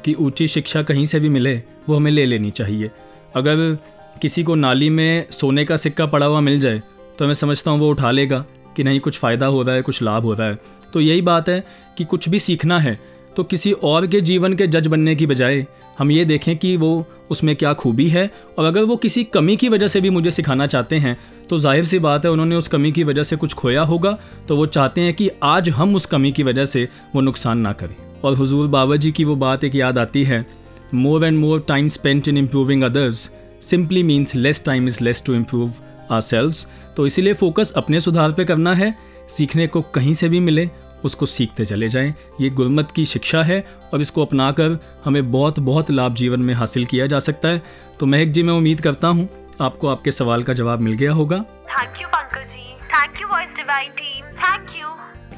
कि 0.05 0.13
ऊँची 0.13 0.47
शिक्षा 0.47 0.81
कहीं 0.83 1.05
से 1.05 1.19
भी 1.19 1.29
मिले, 1.29 1.55
वो 1.89 1.95
हमें 1.95 2.11
ले 2.11 2.25
लेनी 2.25 2.51
चाहिए। 2.51 2.89
अगर 3.35 3.77
किसी 4.21 4.43
को 4.43 4.55
नाली 4.55 4.89
में 4.89 5.25
सोने 5.31 5.65
का 5.65 5.75
सिक्का 5.77 6.05
पड़ा 6.05 6.25
हुआ 6.25 6.39
मिल 6.39 6.59
जाए 6.59 6.81
तो 7.19 7.27
मैं 7.27 7.33
समझता 7.33 7.71
हूँ 7.71 7.79
वो 7.79 7.89
उठा 7.89 8.11
लेगा 8.11 8.45
कि 8.75 8.83
नहीं, 8.83 8.99
कुछ 8.99 9.19
फ़ायदा 9.19 9.45
हो 9.45 9.61
रहा 9.63 9.75
है, 9.75 9.81
कुछ 9.81 10.01
लाभ 10.01 10.23
हो 10.23 10.33
रहा 10.33 10.47
है। 10.47 10.59
तो 10.93 11.01
यही 11.01 11.21
बात 11.21 11.49
है 11.49 11.63
कि 11.97 12.03
कुछ 12.03 12.27
भी 12.29 12.39
सीखना 12.39 12.79
है 12.79 12.99
तो 13.37 13.43
किसी 13.43 13.71
और 13.71 14.07
के 14.07 14.21
जीवन 14.21 14.53
के 14.53 14.67
जज 14.67 14.87
बनने 14.87 15.15
की 15.15 15.25
बजाय 15.25 15.65
हम 15.99 16.11
ये 16.11 16.25
देखें 16.25 16.57
कि 16.57 16.77
वो 16.77 17.05
उसमें 17.31 17.55
क्या 17.55 17.73
खूबी 17.73 18.07
है 18.09 18.31
और 18.57 18.65
अगर 18.65 18.83
वो 18.83 18.95
किसी 18.95 19.23
कमी 19.23 19.55
की 19.55 19.69
वजह 19.69 19.87
से 19.87 20.01
भी 20.01 20.09
मुझे 20.09 20.31
सिखाना 20.31 20.67
चाहते 20.67 20.95
हैं 20.95 21.17
तो 21.49 21.59
ज़ाहिर 21.59 21.85
सी 21.85 21.99
बात 21.99 22.25
है 22.25 22.31
उन्होंने 22.31 22.55
उस 22.55 22.67
कमी 22.67 22.91
की 22.91 23.03
वजह 23.03 23.23
से 23.23 23.35
कुछ 23.35 23.53
खोया 23.53 23.81
होगा 23.81 24.17
तो 24.47 24.55
वो 24.55 24.65
चाहते 24.65 25.01
हैं 25.01 25.13
कि 25.13 25.29
आज 25.43 25.69
हम 25.69 25.95
उस 25.95 26.05
कमी 26.05 26.31
की 26.31 26.43
वजह 26.43 26.65
से 26.65 26.87
वो 27.15 27.21
नुकसान 27.21 27.57
ना 27.57 27.73
करें। 27.73 27.95
और 28.23 28.35
हुजूर 28.35 28.67
बाबा 28.67 28.95
जी 28.95 29.11
की 29.11 29.23
वो 29.23 29.35
बात 29.35 29.63
एक 29.63 29.75
याद 29.75 29.97
आती 29.97 30.23
है 30.23 30.45
more 30.93 31.25
and 31.25 31.39
more 31.39 31.65
time 31.67 31.87
spent 31.87 32.27
in 32.27 32.37
improving 32.37 32.83
others 32.83 33.31
simply 33.61 34.03
means 34.03 34.35
less 34.35 34.63
time 34.65 34.87
is 34.87 35.03
less 35.03 35.23
to 35.25 35.33
improve 35.33 35.73
our 36.11 36.53
तो 36.97 37.05
इसीलिए 37.05 37.33
फोकस 37.33 37.73
अपने 37.77 37.99
सुधार 37.99 38.31
पर 38.31 38.43
करना 38.43 38.73
है, 38.73 38.95
सीखने 39.27 39.67
को 39.67 39.81
कहीं 39.81 40.13
से 40.13 40.29
भी 40.29 40.39
मिले 40.39 40.69
उसको 41.05 41.25
सीखते 41.25 41.65
चले 41.65 41.87
जाएँ। 41.89 42.13
ये 42.41 42.49
गुरमत 42.51 42.91
की 42.91 43.05
शिक्षा 43.05 43.41
है 43.43 43.59
और 43.93 44.01
इसको 44.01 44.25
अपनाकर 44.25 44.77
हमें 45.05 45.31
बहुत 45.31 45.59
बहुत 45.61 45.91
लाभ 45.91 46.13
जीवन 46.13 46.41
में 46.41 46.53
हासिल 46.53 46.85
किया 46.85 47.07
जा 47.07 47.19
सकता 47.21 47.47
है। 47.47 47.61
तो 47.99 48.05
महक 48.05 48.27
जी 48.27 48.43
मैं 48.43 48.53
उम्मीद 48.53 48.81
करता 48.81 49.07
हूँ 49.07 49.29
आपको 49.61 49.87
आपके 49.87 50.11
सवाल 50.11 50.43
का 50.43 50.53
जवाब 50.53 50.79
मिल 50.79 50.93
गया 50.93 51.11
होगा। 51.13 51.37
Thank 51.69 52.01
you 52.01 52.07
Pankaj 52.07 52.47
ji. 52.49 52.63
Thank 52.89 53.21
you 53.21 53.27
voice 53.27 53.55
divine 53.57 53.91
team 53.91 54.25
thank 54.39 54.75
you 54.75 54.87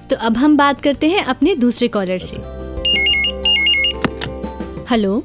तो 0.10 0.16
अब 0.26 0.38
हम 0.38 0.58
बात 0.58 0.82
करते 0.82 1.10
हैं 1.10 1.24
अपने 1.26 1.56
दूसरे 1.56 1.88
कॉलर 1.88 2.20
से। 2.20 2.36
हेलो 4.90 5.20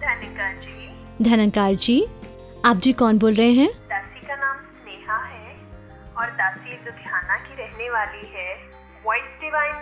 धनिका 0.00 0.52
जी. 0.54 1.24
धनकार 1.24 1.74
जी 1.76 2.04
आप 2.64 2.76
जी 2.76 2.92
कौन 2.92 3.18
बोल 3.18 3.34
रहे 3.34 3.52
हैं? 3.52 3.68
दासी 3.90 4.26
का 4.26 4.36
नाम 4.36 4.62
स्नेहा 4.62 5.18
है 5.24 5.54
और 6.18 6.30
दासी 6.32 6.72
लुधियाना 6.76 7.36
की 7.38 7.54
रहने 7.54 7.90
वाली 7.90 8.26
है। 8.34 8.54
वॉइस 9.06 9.40
डिवाइन 9.40 9.74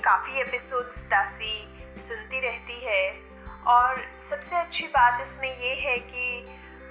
काफ़ी 0.00 0.40
एपिसोड्स 0.40 0.98
दासी 0.98 1.54
सुनती 1.98 2.40
रहती 2.40 2.80
है। 2.84 3.20
और 3.66 3.98
सबसे 4.30 4.56
अच्छी 4.56 4.86
बात 4.86 5.20
इसमें 5.20 5.58
ये 5.60 5.74
है 5.74 5.98
कि 5.98 6.46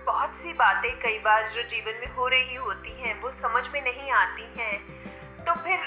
बहुत 0.06 0.30
सी 0.30 0.54
बातें 0.54 1.00
कई 1.00 1.19
बार 1.19 1.50
जो 1.50 1.62
जीवन 1.62 2.00
में 2.00 2.15
हो 2.15 2.28
रही 2.28 2.56
होती 2.56 3.02
हैं, 3.02 3.22
वो 3.22 3.30
समझ 3.32 3.63
में 3.74 3.82
नहीं 3.82 4.12
आती 4.12 4.54
हैं। 4.60 4.78
तो 5.45 5.54
फिर 5.54 5.80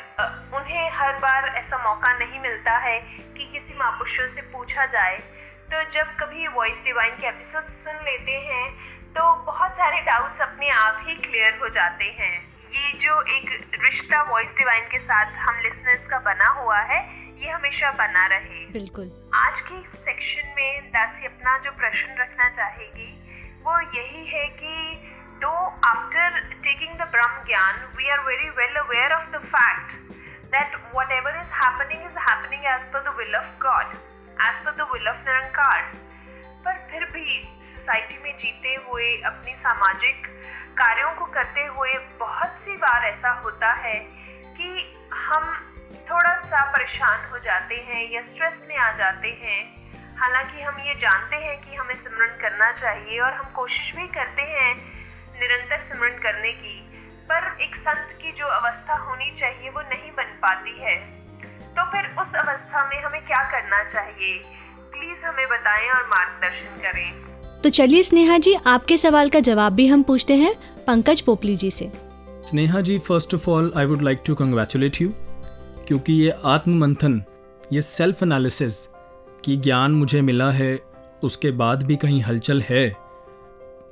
उन्हें 0.54 0.90
हर 0.90 1.12
बार 1.12 1.48
ऐसा 1.48 1.78
मौका 1.78 2.12
नहीं 2.18 2.40
मिलता 2.40 2.76
है 2.76 2.98
कि 3.00 3.50
किसी 3.52 3.74
मापुष्यों 3.74 4.28
से 4.28 4.42
पूछा 4.42 4.86
जाए। 4.86 5.18
तो 5.72 5.82
जब 5.90 6.16
कभी 6.16 6.46
वॉइस 6.48 6.84
डिवाइन 6.84 7.16
के 7.16 7.28
एपिसोड 7.28 7.68
सुन 7.68 7.94
लेते 7.94 8.32
हैं 8.32 8.70
तो 9.14 9.34
बहुत 9.34 9.70
सारे 9.70 10.00
डाउट्स 10.00 10.40
अपने 10.40 10.70
आप 10.70 11.04
ही 11.06 11.14
क्लियर 11.14 11.58
हो 11.58 11.68
जाते 11.68 12.04
हैं। 12.04 12.51
ये 12.74 12.92
जो 12.98 13.20
एक 13.36 13.50
रिश्ता 13.84 14.22
वॉइस 14.30 14.48
डिवाइन 14.58 14.84
के 14.90 14.98
साथ 14.98 15.32
हम 15.46 15.58
लिसनर्स 15.62 16.06
का 16.10 16.18
बना 16.26 16.48
हुआ 16.60 16.78
है 16.90 17.00
ये 17.42 17.50
हमेशा 17.50 17.90
बना 17.98 18.26
रहे। 18.26 18.60
बिल्कुल। 18.72 19.10
आज 19.34 19.60
के 19.60 19.80
सेक्शन 19.98 20.52
में 20.56 20.90
दासी 20.92 21.26
अपना 21.26 21.56
जो 21.64 21.70
प्रश्न 21.80 22.16
रखना 22.20 22.48
चाहेगी 22.58 23.10
वो 23.64 23.78
यही 23.96 24.24
है 24.26 24.46
कि 24.60 24.74
दो 25.42 25.52
after 25.90 26.40
taking 26.64 26.94
the 27.00 27.08
Brahm 27.12 27.44
Gyan 27.46 27.84
we 27.96 28.08
are 28.10 28.20
very 28.26 28.48
well 28.60 28.76
aware 28.76 29.12
of 29.12 29.30
the 29.36 29.42
fact 29.54 29.94
that 30.54 30.76
whatever 31.12 31.40
is 31.40 31.52
happening 31.62 32.06
is 32.10 32.18
happening 32.28 32.64
as 32.74 32.90
per 32.92 33.02
the 33.10 33.14
will 33.18 33.36
of 33.36 33.52
God 33.66 33.94
as 34.48 34.64
per 34.64 34.76
the 34.76 34.88
will 34.92 35.08
of 35.08 35.28
Nirankar 35.28 35.92
पर 36.64 36.86
फिर 36.90 37.04
भी 37.12 37.42
society 37.74 38.18
में 38.24 38.36
जीते 38.38 38.74
हुए 38.88 39.10
अपनी 39.32 39.54
सामाजिक 39.62 40.26
कार्यों 40.72 41.14
को 41.14 41.24
करते 41.24 41.64
हुए 41.66 41.94
बहुत 42.20 42.48
सी 42.48 42.76
बार 42.76 43.04
ऐसा 43.04 43.30
होता 43.30 43.72
है 43.72 43.94
कि 44.56 44.98
हम 45.12 45.74
थोड़ा 46.10 46.40
सा 46.40 46.70
परेशान 46.70 47.30
हो 47.30 47.38
जाते 47.38 47.74
हैं 47.74 48.10
या 48.10 48.22
स्ट्रेस 48.22 48.66
में 48.68 48.76
आ 48.76 48.92
जाते 48.92 49.28
हैं। 49.28 49.92
हालाँकि 50.16 50.62
हम 50.62 50.80
ये 50.80 50.94
जानते 50.94 51.36
हैं 51.36 51.62
कि 51.62 51.74
हमें 51.74 51.94
सिमरन 51.94 52.38
करना 52.40 52.72
चाहिए 52.72 53.20
और 53.20 53.32
हम 53.32 53.52
कोशिश 53.52 53.96
भी 53.96 54.08
करते 54.08 54.42
हैं 54.42 54.74
निरंतर 55.40 55.80
सिमरन 55.80 56.18
करने 56.18 56.52
की, 56.52 56.80
पर 57.24 57.56
एक 57.60 57.76
संत 57.76 58.18
की 58.22 58.32
जो 58.32 58.46
अवस्था 58.46 58.94
होनी 58.94 59.36
चाहिए 59.38 59.70
वो 59.70 59.80
नहीं 59.80 60.12
बन 60.12 60.24
पाती 60.24 60.78
है। 60.78 60.96
तो 61.74 61.90
फिर 61.90 62.06
उस 62.06 62.34
अवस्था 62.34 62.86
में 62.86 63.02
हमें 63.02 63.26
क्या 63.26 63.50
करना 63.50 63.84
चाहिए? 63.84 64.38
प्लीज़ 64.78 65.24
हमें 65.24 65.48
बताएँ 65.48 65.90
और 65.90 66.06
मार्गदर्शन 66.06 66.80
करें। 66.80 67.31
तो 67.64 67.70
चलिए 67.70 68.02
स्नेहा 68.02 68.36
जी, 68.38 68.52
आपके 68.54 68.96
सवाल 68.96 69.28
का 69.28 69.40
जवाब 69.40 69.72
भी 69.72 69.86
हम 69.86 70.02
पूछते 70.02 70.34
हैं 70.34 70.54
पंकज 70.86 71.20
पोपली 71.20 71.54
जी 71.56 71.70
से। 71.70 71.90
Sneha 72.42 72.80
ji 72.80 72.98
first 72.98 73.34
of 73.34 73.48
all 73.50 73.72
I 73.76 73.86
would 73.86 74.02
like 74.02 74.22
to 74.26 74.34
congratulate 74.34 75.00
you 75.02 75.12
क्योंकि 75.88 76.12
ये 76.12 76.32
आत्म 76.44 76.78
मंथन 76.78 77.22
ये 77.72 77.80
सेल्फ 77.80 78.22
एनालिसिस 78.22 78.86
की 79.44 79.56
ज्ञान 79.56 79.92
मुझे 79.92 80.20
मिला 80.20 80.50
है, 80.50 80.78
उसके 81.22 81.50
बाद 81.50 81.82
भी 81.82 81.96
कहीं 81.96 82.20
हलचल 82.22 82.60
है, 82.60 82.84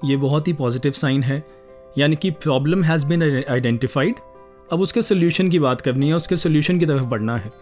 ये 0.05 0.17
बहुत 0.17 0.49
ही 0.49 0.53
पॉजिटिव 0.53 0.93
साइन 0.93 1.23
है। 1.23 1.43
यानी 1.99 2.17
कि 2.17 2.31
प्रॉब्लम 2.33 2.83
हैज़ 2.85 3.07
बिन 3.07 3.23
आइडेंटिफाइड 3.23 4.15
अब 4.73 4.81
उसके 4.81 5.03
सोल्यूशन 5.03 5.49
की 5.49 5.59
बात 5.59 5.81
करनी 5.81 6.09
है, 6.09 6.15
उसके 6.15 6.37
सोल्यूशन 6.37 6.79
की 6.79 6.87
तरफ़ 6.87 7.03
बढ़ना 7.05 7.37
है। 7.37 7.53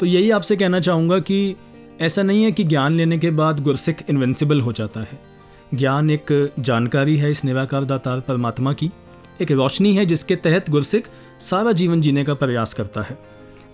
तो 0.00 0.06
यही 0.06 0.30
आपसे 0.30 0.56
कहना 0.56 0.80
चाहूँगा 0.80 1.18
कि 1.20 1.56
ऐसा 2.00 2.22
नहीं 2.22 2.44
है 2.44 2.52
कि 2.52 2.64
ज्ञान 2.64 2.92
लेने 2.92 3.18
के 3.18 3.30
बाद 3.32 3.60
गुरसिख 3.60 4.04
इन्वेंसिबल 4.10 4.60
हो 4.60 4.72
जाता 4.72 5.00
है। 5.00 5.31
ज्ञान 5.74 6.10
एक 6.10 6.52
जानकारी 6.60 7.16
है 7.16 7.30
इस 7.30 7.44
निराकार 7.44 7.84
दातार 7.84 8.20
परमात्मा 8.20 8.72
की। 8.72 8.90
एक 9.40 9.50
रोशनी 9.52 9.94
है 9.94 10.04
जिसके 10.06 10.36
तहत 10.36 10.68
गुरसिख 10.70 11.08
सारा 11.40 11.72
जीवन 11.72 12.00
जीने 12.00 12.24
का 12.24 12.34
प्रयास 12.34 12.74
करता 12.74 13.02
है। 13.02 13.18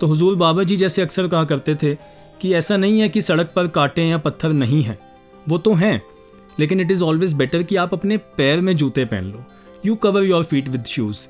तो 0.00 0.06
हुजूर 0.06 0.36
बाबा 0.36 0.62
जी 0.62 0.76
जैसे 0.76 1.02
अक्सर 1.02 1.28
कहा 1.28 1.44
करते 1.44 1.74
थे 1.74 1.94
कि 2.40 2.52
ऐसा 2.54 2.76
नहीं 2.76 3.00
है 3.00 3.08
कि 3.08 3.20
सड़क 3.22 3.52
पर 3.56 3.68
कांटे 3.68 4.02
या 4.02 4.18
पत्थर 4.18 4.52
नहीं 4.52 4.82
हैं। 4.82 4.98
वो 5.46 5.58
तो 5.58 5.72
हैं, 5.74 6.02
लेकिन 6.58 6.80
इट 6.80 6.90
इज़ 6.90 7.02
ऑलवेज 7.04 7.32
बेटर 7.32 7.62
कि 7.62 7.76
आप 7.76 7.94
अपने 7.94 8.16
पैर 8.36 8.60
में 8.60 8.74
जूते 8.76 9.04
पहन 9.04 9.24
लो। 9.24 9.44
You 9.86 9.94
cover 9.96 10.24
your 10.24 10.44
feet 10.44 10.68
with 10.68 10.84
shoes 10.86 11.26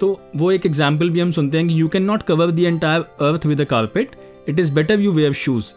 तो 0.00 0.18
वो 0.36 0.50
एक 0.52 0.66
एग्ज़ाम्पल 0.66 1.10
भी 1.10 1.20
हम 1.20 1.30
सुनते 1.30 1.58
हैं 1.58 1.66
कि 1.68 1.80
you 1.80 1.88
can 1.88 2.02
not 2.02 2.22
cover 2.22 2.50
the 2.50 2.58
entire 2.60 3.00
earth 3.26 3.46
with 3.46 3.60
a 3.60 3.64
carpet 3.64 4.16
it 4.48 4.60
is 4.60 4.72
better 4.74 5.00
you 5.00 5.12
wear 5.12 5.32
shoes 5.34 5.72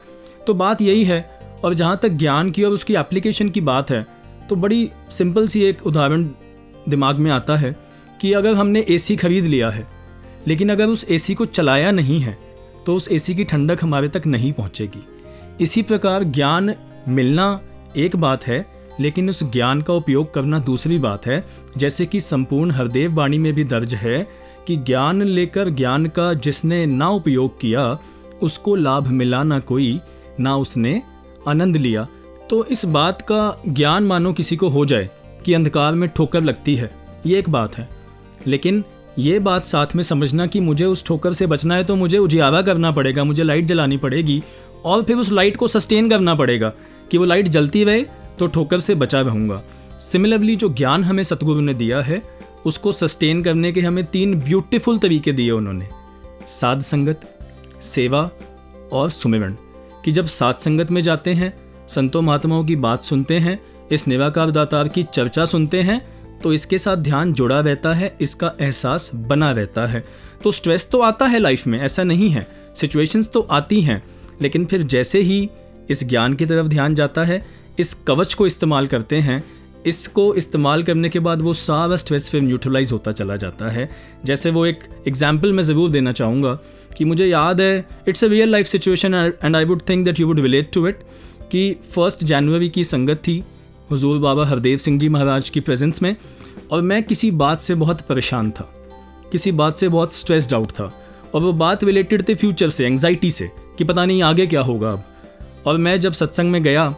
तो 0.47 0.53
बात 0.53 0.81
यही 0.81 1.03
है, 1.03 1.19
और 1.63 1.73
जहाँ 1.73 1.99
तक 2.01 2.09
ज्ञान 2.09 2.51
की 2.51 2.63
और 2.63 2.71
उसकी 2.71 2.95
एप्लीकेशन 2.95 3.49
की 3.49 3.61
बात 3.63 3.91
है 3.91 4.05
तो 4.49 4.55
बड़ी 4.55 4.89
सिंपल 5.11 5.47
सी 5.47 5.63
एक 5.63 5.85
उदाहरण 5.87 6.23
दिमाग 6.89 7.15
में 7.15 7.29
आता 7.31 7.55
है 7.55 7.75
कि 8.21 8.33
अगर 8.33 8.53
हमने 8.53 8.85
एसी 8.89 9.15
खरीद 9.15 9.45
लिया 9.45 9.69
है, 9.69 9.87
लेकिन 10.47 10.69
अगर 10.69 10.85
उस 10.85 11.05
एसी 11.11 11.33
को 11.33 11.45
चलाया 11.45 11.91
नहीं 11.91 12.19
है 12.19 12.37
तो 12.85 12.95
उस 12.95 13.11
एसी 13.11 13.35
की 13.35 13.43
ठंडक 13.43 13.83
हमारे 13.83 14.07
तक 14.07 14.25
नहीं 14.25 14.51
पहुंचेगी। 14.53 15.03
इसी 15.61 15.81
प्रकार 15.81 16.23
ज्ञान 16.23 16.73
मिलना 17.07 17.59
एक 17.97 18.15
बात 18.15 18.43
है, 18.43 18.65
लेकिन 18.99 19.29
उस 19.29 19.43
ज्ञान 19.43 19.81
का 19.81 19.93
उपयोग 19.93 20.33
करना 20.33 20.59
दूसरी 20.59 20.99
बात 20.99 21.25
है। 21.27 21.43
जैसे 21.77 22.05
कि 22.05 22.19
संपूर्ण 22.19 22.71
हरदेव 22.71 23.13
वाणी 23.15 23.37
में 23.37 23.51
भी 23.53 23.63
दर्ज 23.63 23.95
है 23.95 24.27
कि 24.67 24.75
ज्ञान 24.77 25.21
लेकर 25.21 25.69
ज्ञान 25.69 26.05
का 26.07 26.33
जिसने 26.35 26.85
ना 26.85 27.09
उपयोग 27.09 27.59
किया, 27.59 27.97
उसको 28.41 28.75
लाभ 28.75 29.07
मिला 29.07 29.43
ना 29.43 29.59
कोई, 29.59 29.99
ना 30.39 30.55
उसने 30.55 31.01
आनंद 31.47 31.77
लिया। 31.77 32.07
तो 32.49 32.63
इस 32.65 32.83
बात 32.85 33.21
का 33.21 33.61
ज्ञान 33.67 34.03
मानो 34.03 34.31
किसी 34.33 34.55
को 34.55 34.67
हो 34.69 34.85
जाए 34.85 35.09
कि 35.45 35.53
अंधकार 35.53 35.93
में 35.93 36.07
ठोकर 36.09 36.41
लगती 36.41 36.75
है, 36.75 36.89
ये 37.25 37.39
एक 37.39 37.49
बात 37.49 37.77
है। 37.77 37.87
लेकिन 38.47 38.83
ये 39.19 39.39
बात 39.39 39.65
साथ 39.65 39.95
में 39.95 40.03
समझना 40.03 40.45
कि 40.47 40.59
मुझे 40.59 40.85
उस 40.85 41.05
ठोकर 41.05 41.33
से 41.33 41.47
बचना 41.47 41.75
है 41.75 41.83
तो 41.83 41.95
मुझे 41.95 42.17
उजियारा 42.17 42.61
करना 42.61 42.91
पड़ेगा, 42.91 43.23
मुझे 43.23 43.43
लाइट 43.43 43.65
जलानी 43.65 43.97
पड़ेगी 43.97 44.41
और 44.85 45.03
फिर 45.03 45.17
उस 45.17 45.31
लाइट 45.31 45.57
को 45.57 45.67
सस्टेन 45.67 46.09
करना 46.09 46.35
पड़ेगा 46.35 46.71
कि 47.11 47.17
वो 47.17 47.25
लाइट 47.25 47.47
जलती 47.47 47.83
रहे 47.83 48.01
तो 48.39 48.47
ठोकर 48.47 48.79
से 48.79 48.95
बचा 48.95 49.21
रहूँगा। 49.21 49.61
सिमिलरली 49.99 50.55
जो 50.55 50.69
ज्ञान 50.69 51.03
हमें 51.03 51.23
सतगुरु 51.23 51.61
ने 51.61 51.73
दिया 51.73 52.01
है, 52.01 52.21
उसको 52.65 52.91
सस्टेन 52.91 53.43
करने 53.43 53.71
के 53.71 53.81
हमें 53.81 54.03
तीन 54.05 54.39
ब्यूटीफुल 54.39 54.97
तरीके 54.97 55.31
दिए 55.31 55.51
उन्होंने। 55.51 55.89
साध 56.49 56.81
संगत 56.81 57.21
सेवा 57.81 58.29
और 58.91 59.09
सुमिरण 59.09 59.55
कि 60.05 60.11
जब 60.11 60.25
साध 60.27 60.55
संगत 60.55 60.91
में 60.91 61.01
जाते 61.03 61.33
हैं 61.33 61.53
संतों 61.89 62.21
महात्माओं 62.21 62.63
की 62.63 62.75
बात 62.77 63.01
सुनते 63.03 63.37
हैं, 63.37 63.59
इस 63.91 64.07
निराकार 64.07 64.51
दातार 64.51 64.87
की 64.87 65.03
चर्चा 65.05 65.45
सुनते 65.47 65.81
हैं 65.81 66.01
तो 66.43 66.51
इसके 66.53 66.77
साथ 66.77 66.97
ध्यान 66.97 67.33
जुड़ा 67.33 67.59
रहता 67.59 67.93
है, 67.93 68.15
इसका 68.21 68.51
एहसास 68.61 69.09
बना 69.15 69.51
रहता 69.51 69.85
है। 69.85 70.03
तो 70.43 70.51
स्ट्रेस 70.51 70.87
तो 70.91 70.99
आता 71.01 71.25
है 71.25 71.39
लाइफ 71.39 71.65
में, 71.67 71.79
ऐसा 71.79 72.03
नहीं 72.03 72.29
है। 72.29 72.45
सिचुएशंस 72.75 73.29
तो 73.29 73.41
आती 73.41 73.81
हैं, 73.81 74.01
लेकिन 74.41 74.65
फिर 74.65 74.83
जैसे 74.83 75.21
ही 75.21 75.49
इस 75.89 76.07
ज्ञान 76.09 76.33
की 76.33 76.45
तरफ़ 76.45 76.67
ध्यान 76.67 76.95
जाता 76.95 77.23
है, 77.23 77.43
इस 77.79 77.93
कवच 78.07 78.33
को 78.33 78.47
इस्तेमाल 78.47 78.87
करते 78.87 79.15
हैं, 79.17 79.43
इसको 79.85 80.33
इस्तेमाल 80.35 80.83
करने 80.83 81.09
के 81.09 81.19
बाद 81.19 81.41
वो 81.41 81.53
सारा 81.55 81.95
स्ट्रेस 81.95 82.29
फिर 82.29 82.41
न्यूट्रलाइज 82.41 82.91
होता 82.91 83.11
चला 83.11 83.35
जाता 83.35 83.69
है। 83.71 83.89
जैसे 84.25 84.51
वो 84.51 84.65
एक 84.65 84.83
एग्ज़ाम्पल 85.07 85.53
मैं 85.53 85.63
ज़रूर 85.63 85.89
देना 85.89 86.11
चाहूँगा 86.13 86.53
कि 86.97 87.05
मुझे 87.05 87.25
याद 87.25 87.61
है 87.61 87.87
it's 88.07 88.23
a 88.23 88.27
real 88.27 88.51
life 88.51 88.67
situation 88.67 89.13
and 89.43 89.55
I 89.55 89.65
would 89.65 89.81
think 89.89 90.05
that 90.05 90.19
you 90.19 90.27
would 90.27 90.39
relate 90.39 90.71
to 90.73 90.87
it 90.87 91.03
कि 91.51 91.71
फ़र्स्ट 91.93 92.23
जनवरी 92.23 92.69
की 92.69 92.83
संगत 92.83 93.21
थी, 93.27 93.43
हुजूर 93.91 94.19
बाबा 94.19 94.45
हरदेव 94.45 94.77
सिंह 94.77 94.99
जी 94.99 95.09
महाराज 95.09 95.49
की 95.49 95.59
प्रेजेंस 95.59 96.01
में, 96.01 96.15
और 96.71 96.81
मैं 96.81 97.01
किसी 97.03 97.31
बात 97.33 97.59
से 97.59 97.75
बहुत 97.75 98.01
परेशान 98.01 98.51
था, 98.51 98.69
किसी 99.31 99.51
बात 99.51 99.77
से 99.77 99.89
बहुत 99.89 100.13
स्ट्रेस्ड 100.13 100.53
आउट 100.53 100.71
था, 100.71 100.91
और 101.35 101.41
वो 101.41 101.53
बात 101.53 101.83
रिलेटेड 101.83 102.27
थे 102.29 102.35
फ्यूचर 102.35 102.69
से 102.69 102.85
एंगजाइटी 102.85 103.31
से, 103.31 103.49
कि 103.77 103.83
पता 103.83 104.05
नहीं 104.05 104.21
आगे 104.23 104.47
क्या 104.47 104.61
होगा 104.61 104.91
अब। 104.91 105.03
और 105.67 105.77
मैं 105.77 105.99
जब 105.99 106.13
सत्संग 106.13 106.51
में 106.51 106.61
गया 106.63 106.89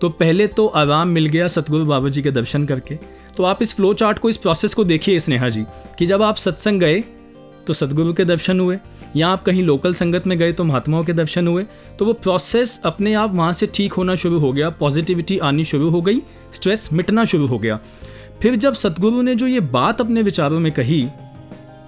तो 0.00 0.08
पहले 0.10 0.46
तो 0.46 0.66
आराम 0.66 1.08
मिल 1.08 1.26
गया 1.26 1.46
सतगुरु 1.48 1.84
बाबा 1.84 2.08
जी 2.08 2.22
के 2.22 2.30
दर्शन 2.30 2.64
करके। 2.66 2.94
तो 3.36 3.44
आप 3.44 3.62
इस 3.62 3.74
फ्लो 3.74 3.92
चार्ट 3.94 4.18
को, 4.18 4.28
इस 4.28 4.36
प्रोसेस 4.36 4.74
को 4.74 4.84
देखिए 4.84 5.20
स्नेहा 5.20 5.48
जी, 5.48 5.64
कि 5.98 6.06
जब 6.06 6.22
आप 6.22 6.36
सत्संग 6.36 6.80
गए 6.80 7.00
तो 7.66 7.72
सतगुरु 7.72 8.12
के 8.12 8.24
दर्शन 8.24 8.60
हुए 8.60 8.76
या 9.16 9.28
आप 9.28 9.44
कहीं 9.44 9.62
लोकल 9.62 9.94
संगत 9.94 10.26
में 10.26 10.38
गए 10.38 10.52
तो 10.52 10.64
महात्माओं 10.64 11.04
के 11.04 11.12
दर्शन 11.12 11.48
हुए 11.48 11.64
तो 11.98 12.04
वो 12.04 12.12
प्रोसेस 12.12 12.80
अपने 12.84 13.14
आप 13.14 13.34
वहाँ 13.34 13.52
से 13.52 13.66
ठीक 13.74 13.92
होना 13.92 14.14
शुरू 14.14 14.38
हो 14.38 14.52
गया 14.52 14.70
पॉजिटिविटी 14.70 15.38
आनी 15.38 15.64
शुरू 15.64 15.88
हो 15.90 16.02
गई 16.02 16.22
स्ट्रेस 16.52 16.88
मिटना 16.92 17.24
शुरू 17.24 17.46
हो 17.46 17.58
गया। 17.58 17.78
फिर 18.42 18.56
जब 18.56 18.74
सतगुरु 18.74 19.22
ने 19.22 19.34
जो 19.34 19.46
ये 19.46 19.60
बात 19.60 20.00
अपने 20.00 20.22
विचारों 20.22 20.60
में 20.60 20.72
कही 20.72 21.02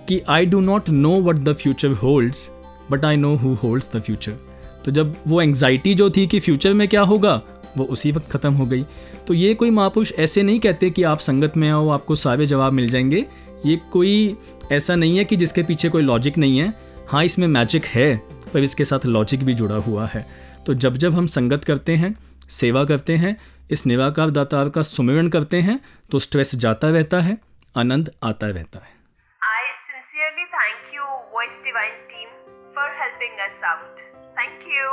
कि 0.09 0.21
I 0.29 0.47
do 0.47 0.61
not 0.61 0.91
know 0.91 1.21
what 1.21 1.37
the 1.37 1.53
future 1.53 1.93
holds 1.93 2.51
but 2.91 3.05
I 3.05 3.17
know 3.17 3.35
who 3.37 3.55
holds 3.55 3.89
the 3.97 4.01
future 4.01 4.37
तो 4.85 4.91
जब 4.91 5.15
वो 5.27 5.41
एंग्जाइटी 5.43 5.95
जो 5.95 6.11
थी 6.11 6.27
कि 6.27 6.41
फ्यूचर 6.41 6.75
में 6.75 6.89
क्या 6.89 7.03
होगा, 7.03 7.41
वो 7.77 7.85
उसी 7.85 8.13
वक्त 8.13 8.31
ख़त्म 8.31 8.53
हो 8.55 8.67
गई। 8.67 8.85
तो 9.27 9.35
ये 9.35 9.53
कोई 9.55 9.71
महापुरुष 9.71 10.13
ऐसे 10.19 10.43
नहीं 10.43 10.61
कहते 10.61 10.91
कि 10.91 11.03
आप 11.03 11.19
संगत 11.19 11.57
में 11.57 11.69
आओ, 11.71 11.89
आपको 11.89 12.15
सारे 12.15 12.47
जवाब 12.47 12.73
मिल 12.73 12.89
जाएँगे। 12.91 13.25
ये 13.67 13.81
कोई 13.93 14.37
ऐसा 14.73 14.95
नहीं 14.97 15.19
है 15.19 15.25
कि 15.25 15.37
जिसके 15.37 15.63
पीछे 15.63 15.89
कोई 15.89 16.03
लॉजिक 16.03 16.39
नहीं 16.39 16.59
है। 16.59 16.75
हाँ 17.13 17.23
इसमें 17.25 17.47
मैजिक 17.49 17.85
है, 17.85 18.17
पर 18.53 18.59
इसके 18.59 18.85
साथ 18.85 19.05
लॉजिक 19.07 19.43
भी 19.45 19.55
जुड़ा 19.55 19.77
हुआ 19.87 20.07
है। 20.07 20.25
तो 20.67 20.75
जब 20.75 20.95
जब 20.95 21.15
हम 21.15 21.27
संगत 21.27 21.65
करते 21.65 21.97
हैं, 21.97 22.15
सेवा 22.51 22.85
करते 22.85 23.17
हैं, 23.17 23.37
इस 23.71 23.87
निराकार 23.87 24.31
दातार 24.31 24.69
का 24.69 24.83
सुमिरन 24.83 25.29
करते 25.29 25.61
हैं 25.61 25.79
तो 26.11 26.19
स्ट्रेस 26.19 26.55
जाता 26.57 26.91
रहता 26.91 27.21
है, 27.21 27.37
आनंद 27.75 28.11
आता 28.25 28.47
रहता 28.49 28.79
है। 28.79 28.95
I 29.43 29.69
sincerely 29.83 30.45
thank 30.57 30.95
you 30.95 31.03
voice 31.35 31.63
divine 31.65 32.01
team 32.09 32.29
for 32.77 32.97
helping 33.03 33.39
us 33.49 33.65
out 33.73 34.01
thank 34.39 34.65
you. 34.73 34.89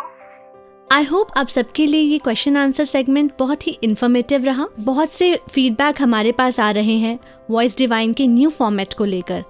I 0.92 1.04
hope 1.06 1.28
आप 1.38 1.48
सबके 1.48 1.86
लिए 1.86 2.02
ये 2.02 2.18
क्वेश्चन 2.18 2.56
आंसर 2.58 2.86
सेगमेंट 2.86 3.32
बहुत 3.40 3.66
ही 3.68 3.78
इन्फॉर्मेटिव 3.84 4.44
रहा। 4.44 4.66
बहुत 4.80 5.12
से 5.12 5.36
फीडबैक 5.52 6.02
हमारे 6.02 6.32
पास 6.32 6.60
आ 6.60 6.70
रहे 6.72 6.96
हैं 6.98 7.18
वॉइस 7.50 7.78
डिवाइन 7.78 8.14
के 8.14 8.28
न्यू 8.28 8.50
फॉर्मेट 8.50 8.94
को 8.94 9.06
लेकर। 9.06 9.44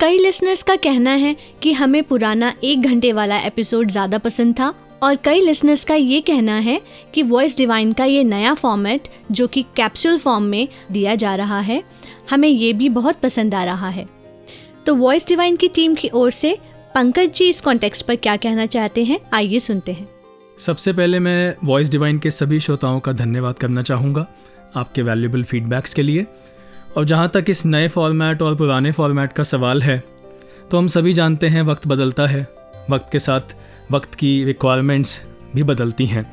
कई 0.00 0.18
लिसनर्स 0.18 0.62
का 0.62 0.76
कहना 0.76 1.14
है 1.14 1.34
कि 1.62 1.72
हमें 1.72 2.02
पुराना 2.04 2.52
एक 2.64 2.82
घंटे 2.82 3.12
वाला 3.12 3.38
एपिसोड 3.38 3.90
ज़्यादा 3.90 4.18
पसंद 4.18 4.54
था 4.60 4.72
और 5.02 5.16
कई 5.24 5.40
लिसनर्स 5.40 5.84
का 5.84 5.94
ये 5.94 6.20
कहना 6.20 6.58
है 6.58 6.80
कि 7.14 7.22
वॉइस 7.22 7.56
डिवाइन 7.58 7.92
का 7.92 8.04
ये 8.04 8.22
नया 8.24 8.54
फॉर्मेट 8.54 9.08
जो 9.30 9.46
कि 9.46 9.62
कैप्सूल 9.76 10.18
फॉर्म 10.18 10.44
में 10.44 10.68
दिया 10.92 11.14
जा 11.14 11.34
रहा 11.34 11.60
है, 11.60 11.82
हमें 12.30 12.48
ये 12.48 12.72
भी 12.72 12.88
बहुत 12.90 13.20
पसंद 13.20 13.54
आ 13.54 13.64
रहा 13.64 13.88
है। 13.88 14.08
तो 14.86 14.94
वॉइस 14.94 15.28
डिवाइन 15.28 15.56
की 15.56 15.68
टीम 15.68 15.94
की 15.94 16.10
ओर 16.10 16.30
से 16.32 16.58
पंकज 16.94 17.32
जी 17.32 17.48
इस 17.48 17.60
कॉन्टेक्स्ट 17.60 18.06
पर 18.06 18.16
क्या 18.16 18.36
कहना 18.36 18.66
चाहते 18.66 19.04
हैं, 19.04 19.20
आइए 19.34 19.58
सुनते 19.60 19.92
हैं। 19.92 20.08
सबसे 20.62 20.92
पहले 20.92 21.18
मैं 21.18 21.54
वॉइस 21.64 21.90
डिवाइन 21.90 22.18
के 22.18 22.30
सभी 22.30 22.58
श्रोताओं 22.60 22.98
का 23.00 23.12
धन्यवाद 23.12 23.58
करना 23.58 23.82
चाहूँगा 23.82 24.26
आपके 24.76 25.02
वैल्यूबल 25.02 25.42
फीडबैक्स 25.44 25.94
के 25.94 26.02
लिए। 26.02 26.26
और 26.96 27.04
जहाँ 27.04 27.30
तक 27.34 27.44
इस 27.48 27.64
नए 27.66 27.88
फॉर्मेट 27.88 28.42
और 28.42 28.56
पुराने 28.56 28.92
फॉर्मेट 28.92 29.32
का 29.32 29.42
सवाल 29.42 29.82
है 29.82 29.98
तो 30.70 30.78
हम 30.78 30.86
सभी 30.86 31.12
जानते 31.12 31.48
हैं 31.48 31.62
वक्त 31.62 31.86
बदलता 31.86 32.26
है, 32.26 32.46
वक्त 32.90 33.08
के 33.12 33.18
साथ 33.18 33.56
वक्त 33.92 34.14
की 34.14 34.32
रिक्वायरमेंट्स 34.44 35.20
भी 35.54 35.62
बदलती 35.64 36.06
हैं। 36.06 36.24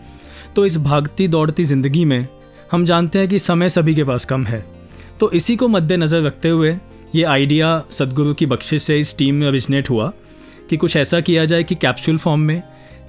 तो 0.56 0.66
इस 0.66 0.78
भागती 0.80 1.28
दौड़ती 1.28 1.64
ज़िंदगी 1.66 2.06
में 2.06 2.28
हम 2.72 2.86
जानते 2.86 3.20
हैं 3.20 3.28
कि 3.28 3.40
समय 3.40 3.70
सभी 3.72 3.96
के 3.96 4.04
पास 4.04 4.26
कम 4.26 4.46
है। 4.46 4.64
तो 5.20 5.32
इसी 5.32 5.56
को 5.56 5.68
मद्देनज़र 5.68 6.22
रखते 6.24 6.50
हुए 6.50 6.78
ये 7.16 7.24
आइडिया 7.26 7.78
सदगुरु 7.92 8.34
की 8.34 8.46
बख्शिश 8.48 8.84
से 8.84 9.00
इस 9.00 9.18
टीम 9.18 9.36
में 9.36 9.48
ओरिजिनेट 9.48 9.90
हुआ 9.90 10.12
कि 10.70 10.78
कुछ 10.78 10.96
ऐसा 10.98 11.20
किया 11.22 11.46
जाए 11.46 11.64
कि 11.64 11.76
कैप्सूल 11.78 12.18
फॉर्म 12.18 12.42
में 12.42 12.62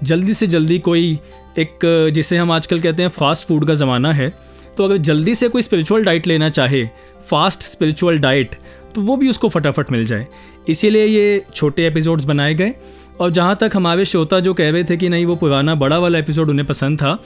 जल्दी 0.03 0.35
से 0.35 0.47
जल्दी 0.47 0.79
कोई 0.79 1.19
एक, 1.59 1.79
जिसे 2.15 2.37
हम 2.37 2.53
आजकल 2.53 2.81
कहते 2.81 3.03
हैं 3.03 3.11
फास्ट 3.11 3.47
फ़ूड 3.47 3.67
का 3.67 3.75
ज़माना 3.75 4.13
है 4.13 4.29
तो 4.77 4.85
अगर 4.85 4.97
जल्दी 4.99 5.35
से 5.35 5.49
कोई 5.49 5.63
स्पिरिचुअल 5.63 6.05
डाइट 6.05 6.27
लेना 6.27 6.49
चाहे 6.49 6.85
फास्ट 7.31 7.63
स्पिरिचुअल 7.63 8.19
डाइट 8.19 8.55
तो 8.95 9.01
वो 9.01 9.17
भी 9.17 9.29
उसको 9.31 9.49
फटाफट 9.49 9.91
मिल 9.93 10.05
जाए। 10.07 10.27
इसीलिए 10.69 11.05
ये 11.05 11.43
छोटे 11.55 11.87
एपिसोड्स 11.87 12.25
बनाए 12.25 12.55
गए, 12.55 12.73
और 13.21 13.31
जहाँ 13.31 13.57
तक 13.61 13.71
हमारे 13.75 14.05
श्रोता 14.05 14.39
जो 14.41 14.55
कह 14.55 14.71
रहे 14.71 14.85
थे 14.85 14.97
कि 14.97 15.09
नहीं, 15.09 15.27
वो 15.27 15.37
पुराना 15.37 15.75
बड़ा 15.75 15.99
वाला 15.99 16.19
एपिसोड 16.19 16.51
उन्हें 16.51 16.67
पसंद 16.67 16.99
था 16.99 17.19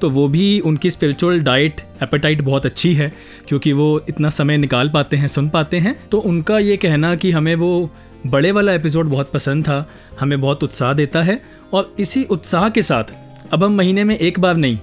तो 0.00 0.10
वो 0.10 0.26
भी 0.28 0.60
उनकी 0.60 0.90
स्पिरिचुअल 0.90 1.40
डाइट 1.40 1.80
एपेटाइट 2.02 2.42
बहुत 2.42 2.66
अच्छी 2.66 2.94
है, 2.94 3.12
क्योंकि 3.48 3.72
वो 3.72 4.04
इतना 4.08 4.28
समय 4.30 4.56
निकाल 4.56 4.88
पाते 4.88 5.16
हैं, 5.16 5.26
सुन 5.26 5.48
पाते 5.48 5.78
हैं। 5.78 5.96
तो 6.08 6.18
उनका 6.20 6.58
ये 6.58 6.76
कहना 6.76 7.14
कि 7.14 7.30
हमें 7.30 7.54
वो 7.54 7.90
बड़े 8.26 8.52
वाला 8.52 8.72
एपिसोड 8.72 9.08
बहुत 9.08 9.32
पसंद 9.32 9.64
था, 9.64 9.86
हमें 10.20 10.40
बहुत 10.40 10.64
उत्साह 10.64 10.92
देता 10.92 11.22
है 11.22 11.40
और 11.72 11.94
इसी 11.98 12.24
उत्साह 12.24 12.68
के 12.68 12.82
साथ 12.82 13.04
अब 13.52 13.64
हम 13.64 13.76
महीने 13.76 14.04
में 14.04 14.16
एक 14.16 14.40
बार 14.40 14.56
नहीं 14.56 14.78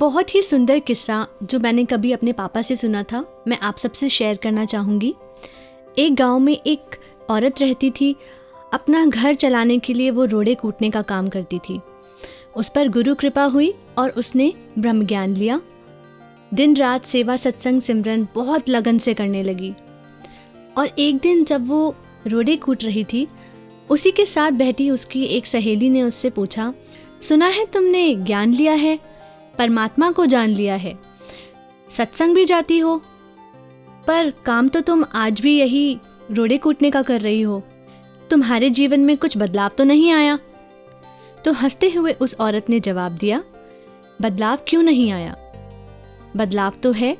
बहुत 0.07 0.35
ही 0.35 0.41
सुंदर 0.41 0.79
किस्सा 0.79 1.27
जो 1.43 1.59
मैंने 1.59 1.85
कभी 1.85 2.11
अपने 2.11 2.31
पापा 2.31 2.61
से 2.61 2.75
सुना 2.75 3.03
था, 3.03 3.43
मैं 3.47 3.57
आप 3.59 3.77
सबसे 3.77 4.09
शेयर 4.09 4.37
करना 4.37 4.65
चाहूँगी। 4.65 5.15
एक 5.97 6.15
गाँव 6.15 6.39
में 6.39 6.57
एक 6.67 6.79
औरत 7.29 7.61
रहती 7.61 7.91
थी, 7.91 8.15
अपना 8.73 9.05
घर 9.05 9.33
चलाने 9.33 9.79
के 9.79 9.93
लिए 9.93 10.11
वो 10.11 10.25
रोड़े 10.25 10.55
कूटने 10.55 10.89
का 10.89 11.01
काम 11.01 11.27
करती 11.27 11.59
थी। 11.59 11.81
उस 12.55 12.69
पर 12.69 12.87
गुरु 12.87 13.15
कृपा 13.15 13.43
हुई 13.43 13.73
और 13.97 14.09
उसने 14.09 14.53
ब्रह्म 14.79 15.05
ज्ञान 15.05 15.35
लिया। 15.35 15.61
दिन 16.53 16.75
रात 16.75 17.05
सेवा 17.05 17.37
सत्संग 17.37 17.81
सिमरन 17.81 18.27
बहुत 18.35 18.69
लगन 18.69 18.97
से 18.97 19.13
करने 19.13 19.43
लगी। 19.43 19.73
और 20.77 20.91
एक 20.99 21.17
दिन 21.17 21.43
जब 21.43 21.67
वो 21.67 21.95
रोड़े 22.27 22.55
कूट 22.55 22.83
रही 22.83 23.03
थी, 23.03 23.27
उसी 23.89 24.11
के 24.11 24.25
साथ 24.25 24.51
बैठी 24.51 24.89
उसकी 24.89 25.23
एक 25.23 25.45
सहेली 25.47 25.89
ने 25.89 26.03
उससे 26.03 26.29
पूछा, 26.29 26.73
सुना 27.21 27.47
है 27.47 27.65
तुमने 27.65 28.15
ज्ञान 28.15 28.53
लिया 28.53 28.73
है? 28.73 29.16
परमात्मा 29.57 30.11
को 30.11 30.25
जान 30.25 30.49
लिया 30.49 30.75
है। 30.75 30.99
सत्संग 31.89 32.35
भी 32.35 32.45
जाती 32.45 32.79
हो, 32.79 33.01
पर 34.07 34.33
काम 34.45 34.67
तो 34.67 34.81
तुम 34.81 35.05
आज 35.13 35.41
भी 35.41 35.59
यही 35.59 35.99
रोड़े 36.31 36.57
कूटने 36.57 36.91
का 36.91 37.01
कर 37.01 37.21
रही 37.21 37.41
हो। 37.41 37.63
तुम्हारे 38.29 38.69
जीवन 38.69 38.99
में 38.99 39.17
कुछ 39.17 39.37
बदलाव 39.37 39.69
तो 39.77 39.83
नहीं 39.83 40.11
आया? 40.11 40.39
तो 41.45 41.53
हँसते 41.53 41.89
हुए 41.89 42.13
उस 42.13 42.35
औरत 42.39 42.69
ने 42.69 42.79
जवाब 42.79 43.11
दिया, 43.11 43.43
बदलाव 44.21 44.59
क्यों 44.67 44.83
नहीं 44.83 45.11
आया? 45.11 45.35
बदलाव 46.35 46.73
तो 46.83 46.91
है, 46.91 47.17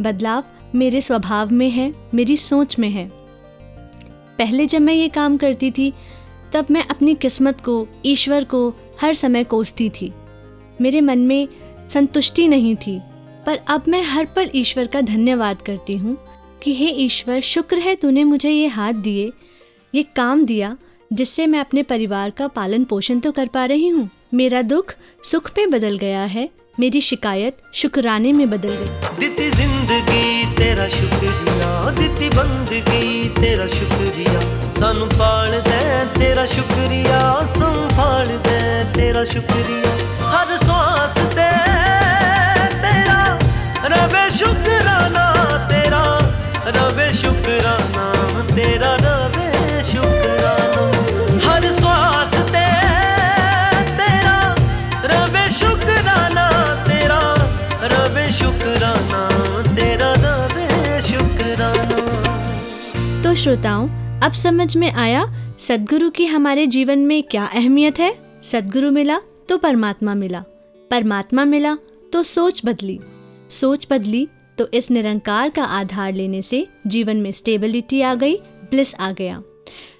बदलाव 0.00 0.44
मेरे 0.74 1.00
स्वभाव 1.00 1.52
में 1.52 1.70
है, 1.70 1.94
मेरी 2.14 2.36
सोच 2.36 2.78
में 2.78 2.90
है। 2.90 3.10
पहले 4.38 4.66
जब 4.66 4.80
मैं 4.80 4.94
ये 4.94 5.08
काम 5.08 5.36
करती 5.36 5.70
थी, 5.70 5.94
तब 6.52 6.66
मैं 6.70 6.84
अपनी 6.88 7.14
किस्मत 7.14 7.60
को, 7.60 7.88
ईश्वर 8.04 8.44
को 8.44 8.74
हर 9.00 9.14
समय 9.14 9.44
कोसती 9.44 9.90
थी। 9.90 10.12
मेरे 10.80 11.00
मन 11.00 11.18
में 11.18 11.48
संतुष्टि 11.92 12.48
नहीं 12.48 12.74
थी। 12.76 13.00
पर 13.46 13.60
अब 13.68 13.84
मैं 13.88 14.02
हर 14.04 14.24
पल 14.26 14.50
ईश्वर 14.54 14.86
का 14.86 15.00
धन्यवाद 15.00 15.62
करती 15.62 15.96
हूँ 15.96 16.16
कि 16.62 16.74
हे 16.74 16.88
ईश्वर, 17.04 17.40
शुक्र 17.40 17.78
है 17.78 17.94
तूने 17.94 18.24
मुझे 18.24 18.50
ये 18.50 18.66
हाथ 18.66 18.92
दिए, 18.92 19.30
ये 19.94 20.02
काम 20.16 20.44
दिया, 20.44 20.76
जिससे 21.12 21.46
मैं 21.46 21.60
अपने 21.60 21.82
परिवार 21.82 22.30
का 22.30 22.48
पालन 22.48 22.84
पोषण 22.84 23.20
तो 23.20 23.32
कर 23.32 23.46
पा 23.46 23.64
रही 23.64 23.88
हूँ। 23.88 24.08
मेरा 24.34 24.62
दुख 24.62 24.94
सुख 25.22 25.50
में 25.58 25.70
बदल 25.70 25.96
गया 25.96 26.22
है, 26.24 26.48
मेरी 26.80 27.00
शिकायत 27.00 27.56
शुक्राने 27.74 28.32
में 28.32 28.48
बदल 28.50 28.68
गई। 28.68 29.18
दिती 29.18 29.50
ज़िंदगी, 29.50 30.54
तेरा 30.56 30.88
शुक्रिया। 30.88 31.90
दिती 31.90 32.28
बंदगी, 32.28 33.28
तेरा 33.40 33.66
शुक्रिया। 33.66 34.40
सानू 34.74 35.06
पाल 35.14 35.60
दे, 35.60 36.04
तेरा 36.18 36.46
शुक्रिया। 36.46 37.20
संभाल 37.46 38.26
दे, 38.26 38.84
तेरा 38.94 39.24
शुक्रिया। 39.24 39.92
हर 40.30 40.56
श्वास 40.56 41.18
ते 41.34 41.79
रवे 43.90 44.30
शुक्राना 44.30 45.24
तेरा, 45.68 46.02
रवे 46.66 47.12
शुक्राना, 47.12 48.04
तेरा 48.54 48.94
रवे 49.00 49.82
शुक्राना। 49.82 50.84
हर 51.46 51.70
श्वास 51.72 52.34
ते, 52.50 52.66
तेरा, 53.96 54.36
रवे 55.04 55.50
शुक्राना 55.50 56.46
तेरा, 56.84 57.20
रवे 57.84 58.30
शुक्राना, 58.30 59.22
तेरा 59.74 60.12
रवे 60.18 61.00
शुक्राना। 61.02 62.00
तो 63.22 63.34
श्रोताओं, 63.34 63.88
अब 64.20 64.32
समझ 64.32 64.76
में 64.76 64.92
आया 64.92 65.26
सदगुरु 65.58 66.10
की 66.10 66.26
हमारे 66.26 66.66
जीवन 66.66 66.98
में 66.98 67.22
क्या 67.22 67.44
अहमियत 67.44 67.98
है? 67.98 68.14
सदगुरु 68.42 68.90
मिला 68.90 69.18
तो 69.48 69.56
परमात्मा 69.58 70.14
मिला 70.14 70.42
परमात्मा 70.90 71.44
मिला 71.44 71.74
तो 72.12 72.22
सोच 72.22 72.62
बदली। 72.64 73.00
सोच 73.50 73.86
बदली 73.90 74.28
तो 74.58 74.68
इस 74.74 74.90
निरंकार 74.90 75.50
का 75.50 75.64
आधार 75.64 76.12
लेने 76.12 76.42
से 76.42 76.66
जीवन 76.86 77.16
में 77.16 77.32
स्टेबिलिटी 77.32 78.00
आ 78.00 78.14
गई 78.14 78.36
ब्लिस 78.70 78.94
आ 78.94 79.12
गया 79.12 79.42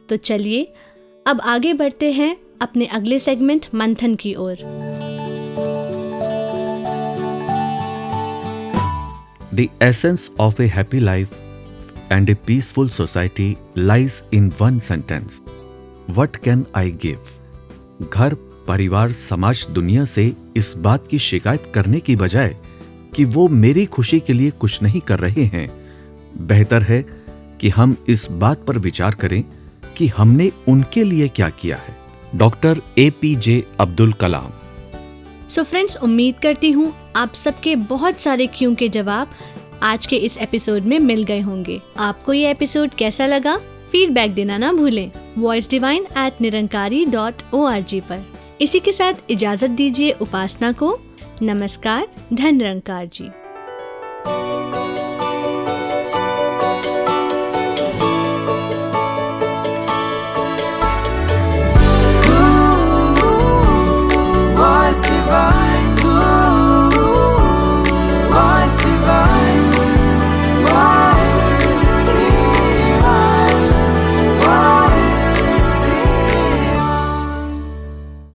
तो 0.08 0.16
चलिए, 0.16 0.72
अब 1.26 1.40
आगे 1.40 1.72
बढ़ते 1.74 2.12
हैं 2.12 2.36
अपने 2.62 2.86
अगले 2.86 3.18
सेगमेंट 3.18 3.66
मंथन 3.74 4.14
की 4.14 4.34
ओर 4.34 4.56
The 9.54 9.68
essence 9.82 10.22
of 10.40 10.60
a 10.60 10.66
happy 10.76 11.00
life 11.00 11.32
and 12.10 12.30
a 12.30 12.34
peaceful 12.48 12.88
society 12.88 13.48
lies 13.76 14.22
in 14.32 14.50
one 14.60 14.80
sentence. 14.80 15.40
What 16.18 16.38
can 16.46 16.62
I 16.76 16.84
give? 17.04 17.18
घर, 18.12 18.34
परिवार, 18.68 19.12
समाज, 19.12 19.66
दुनिया 19.70 20.04
से 20.04 20.32
इस 20.56 20.72
बात 20.76 21.06
की 21.06 21.18
शिकायत 21.18 21.72
करने 21.74 22.00
की 22.00 22.16
बजाय 22.16 22.56
कि 23.14 23.24
वो 23.24 23.48
मेरी 23.48 23.84
खुशी 23.86 24.20
के 24.20 24.32
लिए 24.32 24.50
कुछ 24.50 24.82
नहीं 24.82 25.00
कर 25.00 25.18
रहे 25.18 25.44
हैं। 25.44 25.68
बेहतर 26.46 26.82
है 26.82 27.02
कि 27.60 27.68
हम 27.68 27.96
इस 28.08 28.26
बात 28.30 28.64
पर 28.64 28.78
विचार 28.78 29.14
करें 29.14 29.42
कि 29.96 30.06
हमने 30.08 30.50
उनके 30.68 31.04
लिए 31.04 31.28
क्या 31.28 31.48
किया 31.50 31.76
है। 31.76 31.96
Doctor 32.34 32.80
A 32.98 33.10
P 33.10 33.34
J 33.36 33.64
Abdul 33.80 34.12
Kalam. 34.12 34.50
So 35.48 35.62
friends 35.62 35.96
उम्मीद 35.96 36.38
करती 36.38 36.70
हूँ 36.70 36.92
आप 37.16 37.34
सबके 37.34 37.76
बहुत 37.76 38.20
सारे 38.20 38.46
क्यों 38.46 38.74
के 38.74 38.88
जवाब 38.88 39.28
आज 39.82 40.06
के 40.06 40.16
इस 40.16 40.36
एपिसोड 40.38 40.82
में 40.82 40.98
मिल 40.98 41.22
गए 41.22 41.40
होंगे। 41.40 41.80
आपको 41.98 42.32
ये 42.32 42.50
एपिसोड 42.50 42.90
कैसा 42.90 43.26
लगा? 43.26 43.56
फीडबैक 43.92 44.34
देना 44.34 44.58
ना 44.58 44.72
भूलें। 44.72 45.10
Voice 45.38 45.70
divine 45.70 46.06
at 46.18 46.40
Nirankari 46.40 47.04
dot 47.04 47.42
O 47.54 47.64
R 47.64 47.82
G 47.82 48.00
पर। 48.00 48.24
इसी 48.60 48.80
के 48.80 48.92
साथ 48.92 49.30
इजाज़त 49.30 49.70
दीजिए 49.70 50.10
उपासना 50.10 50.72
को। 50.72 50.98
नमस्कार 51.42 52.06
धनरंकार 52.32 52.50
निरंकार 52.50 53.04
जी। 53.12 53.28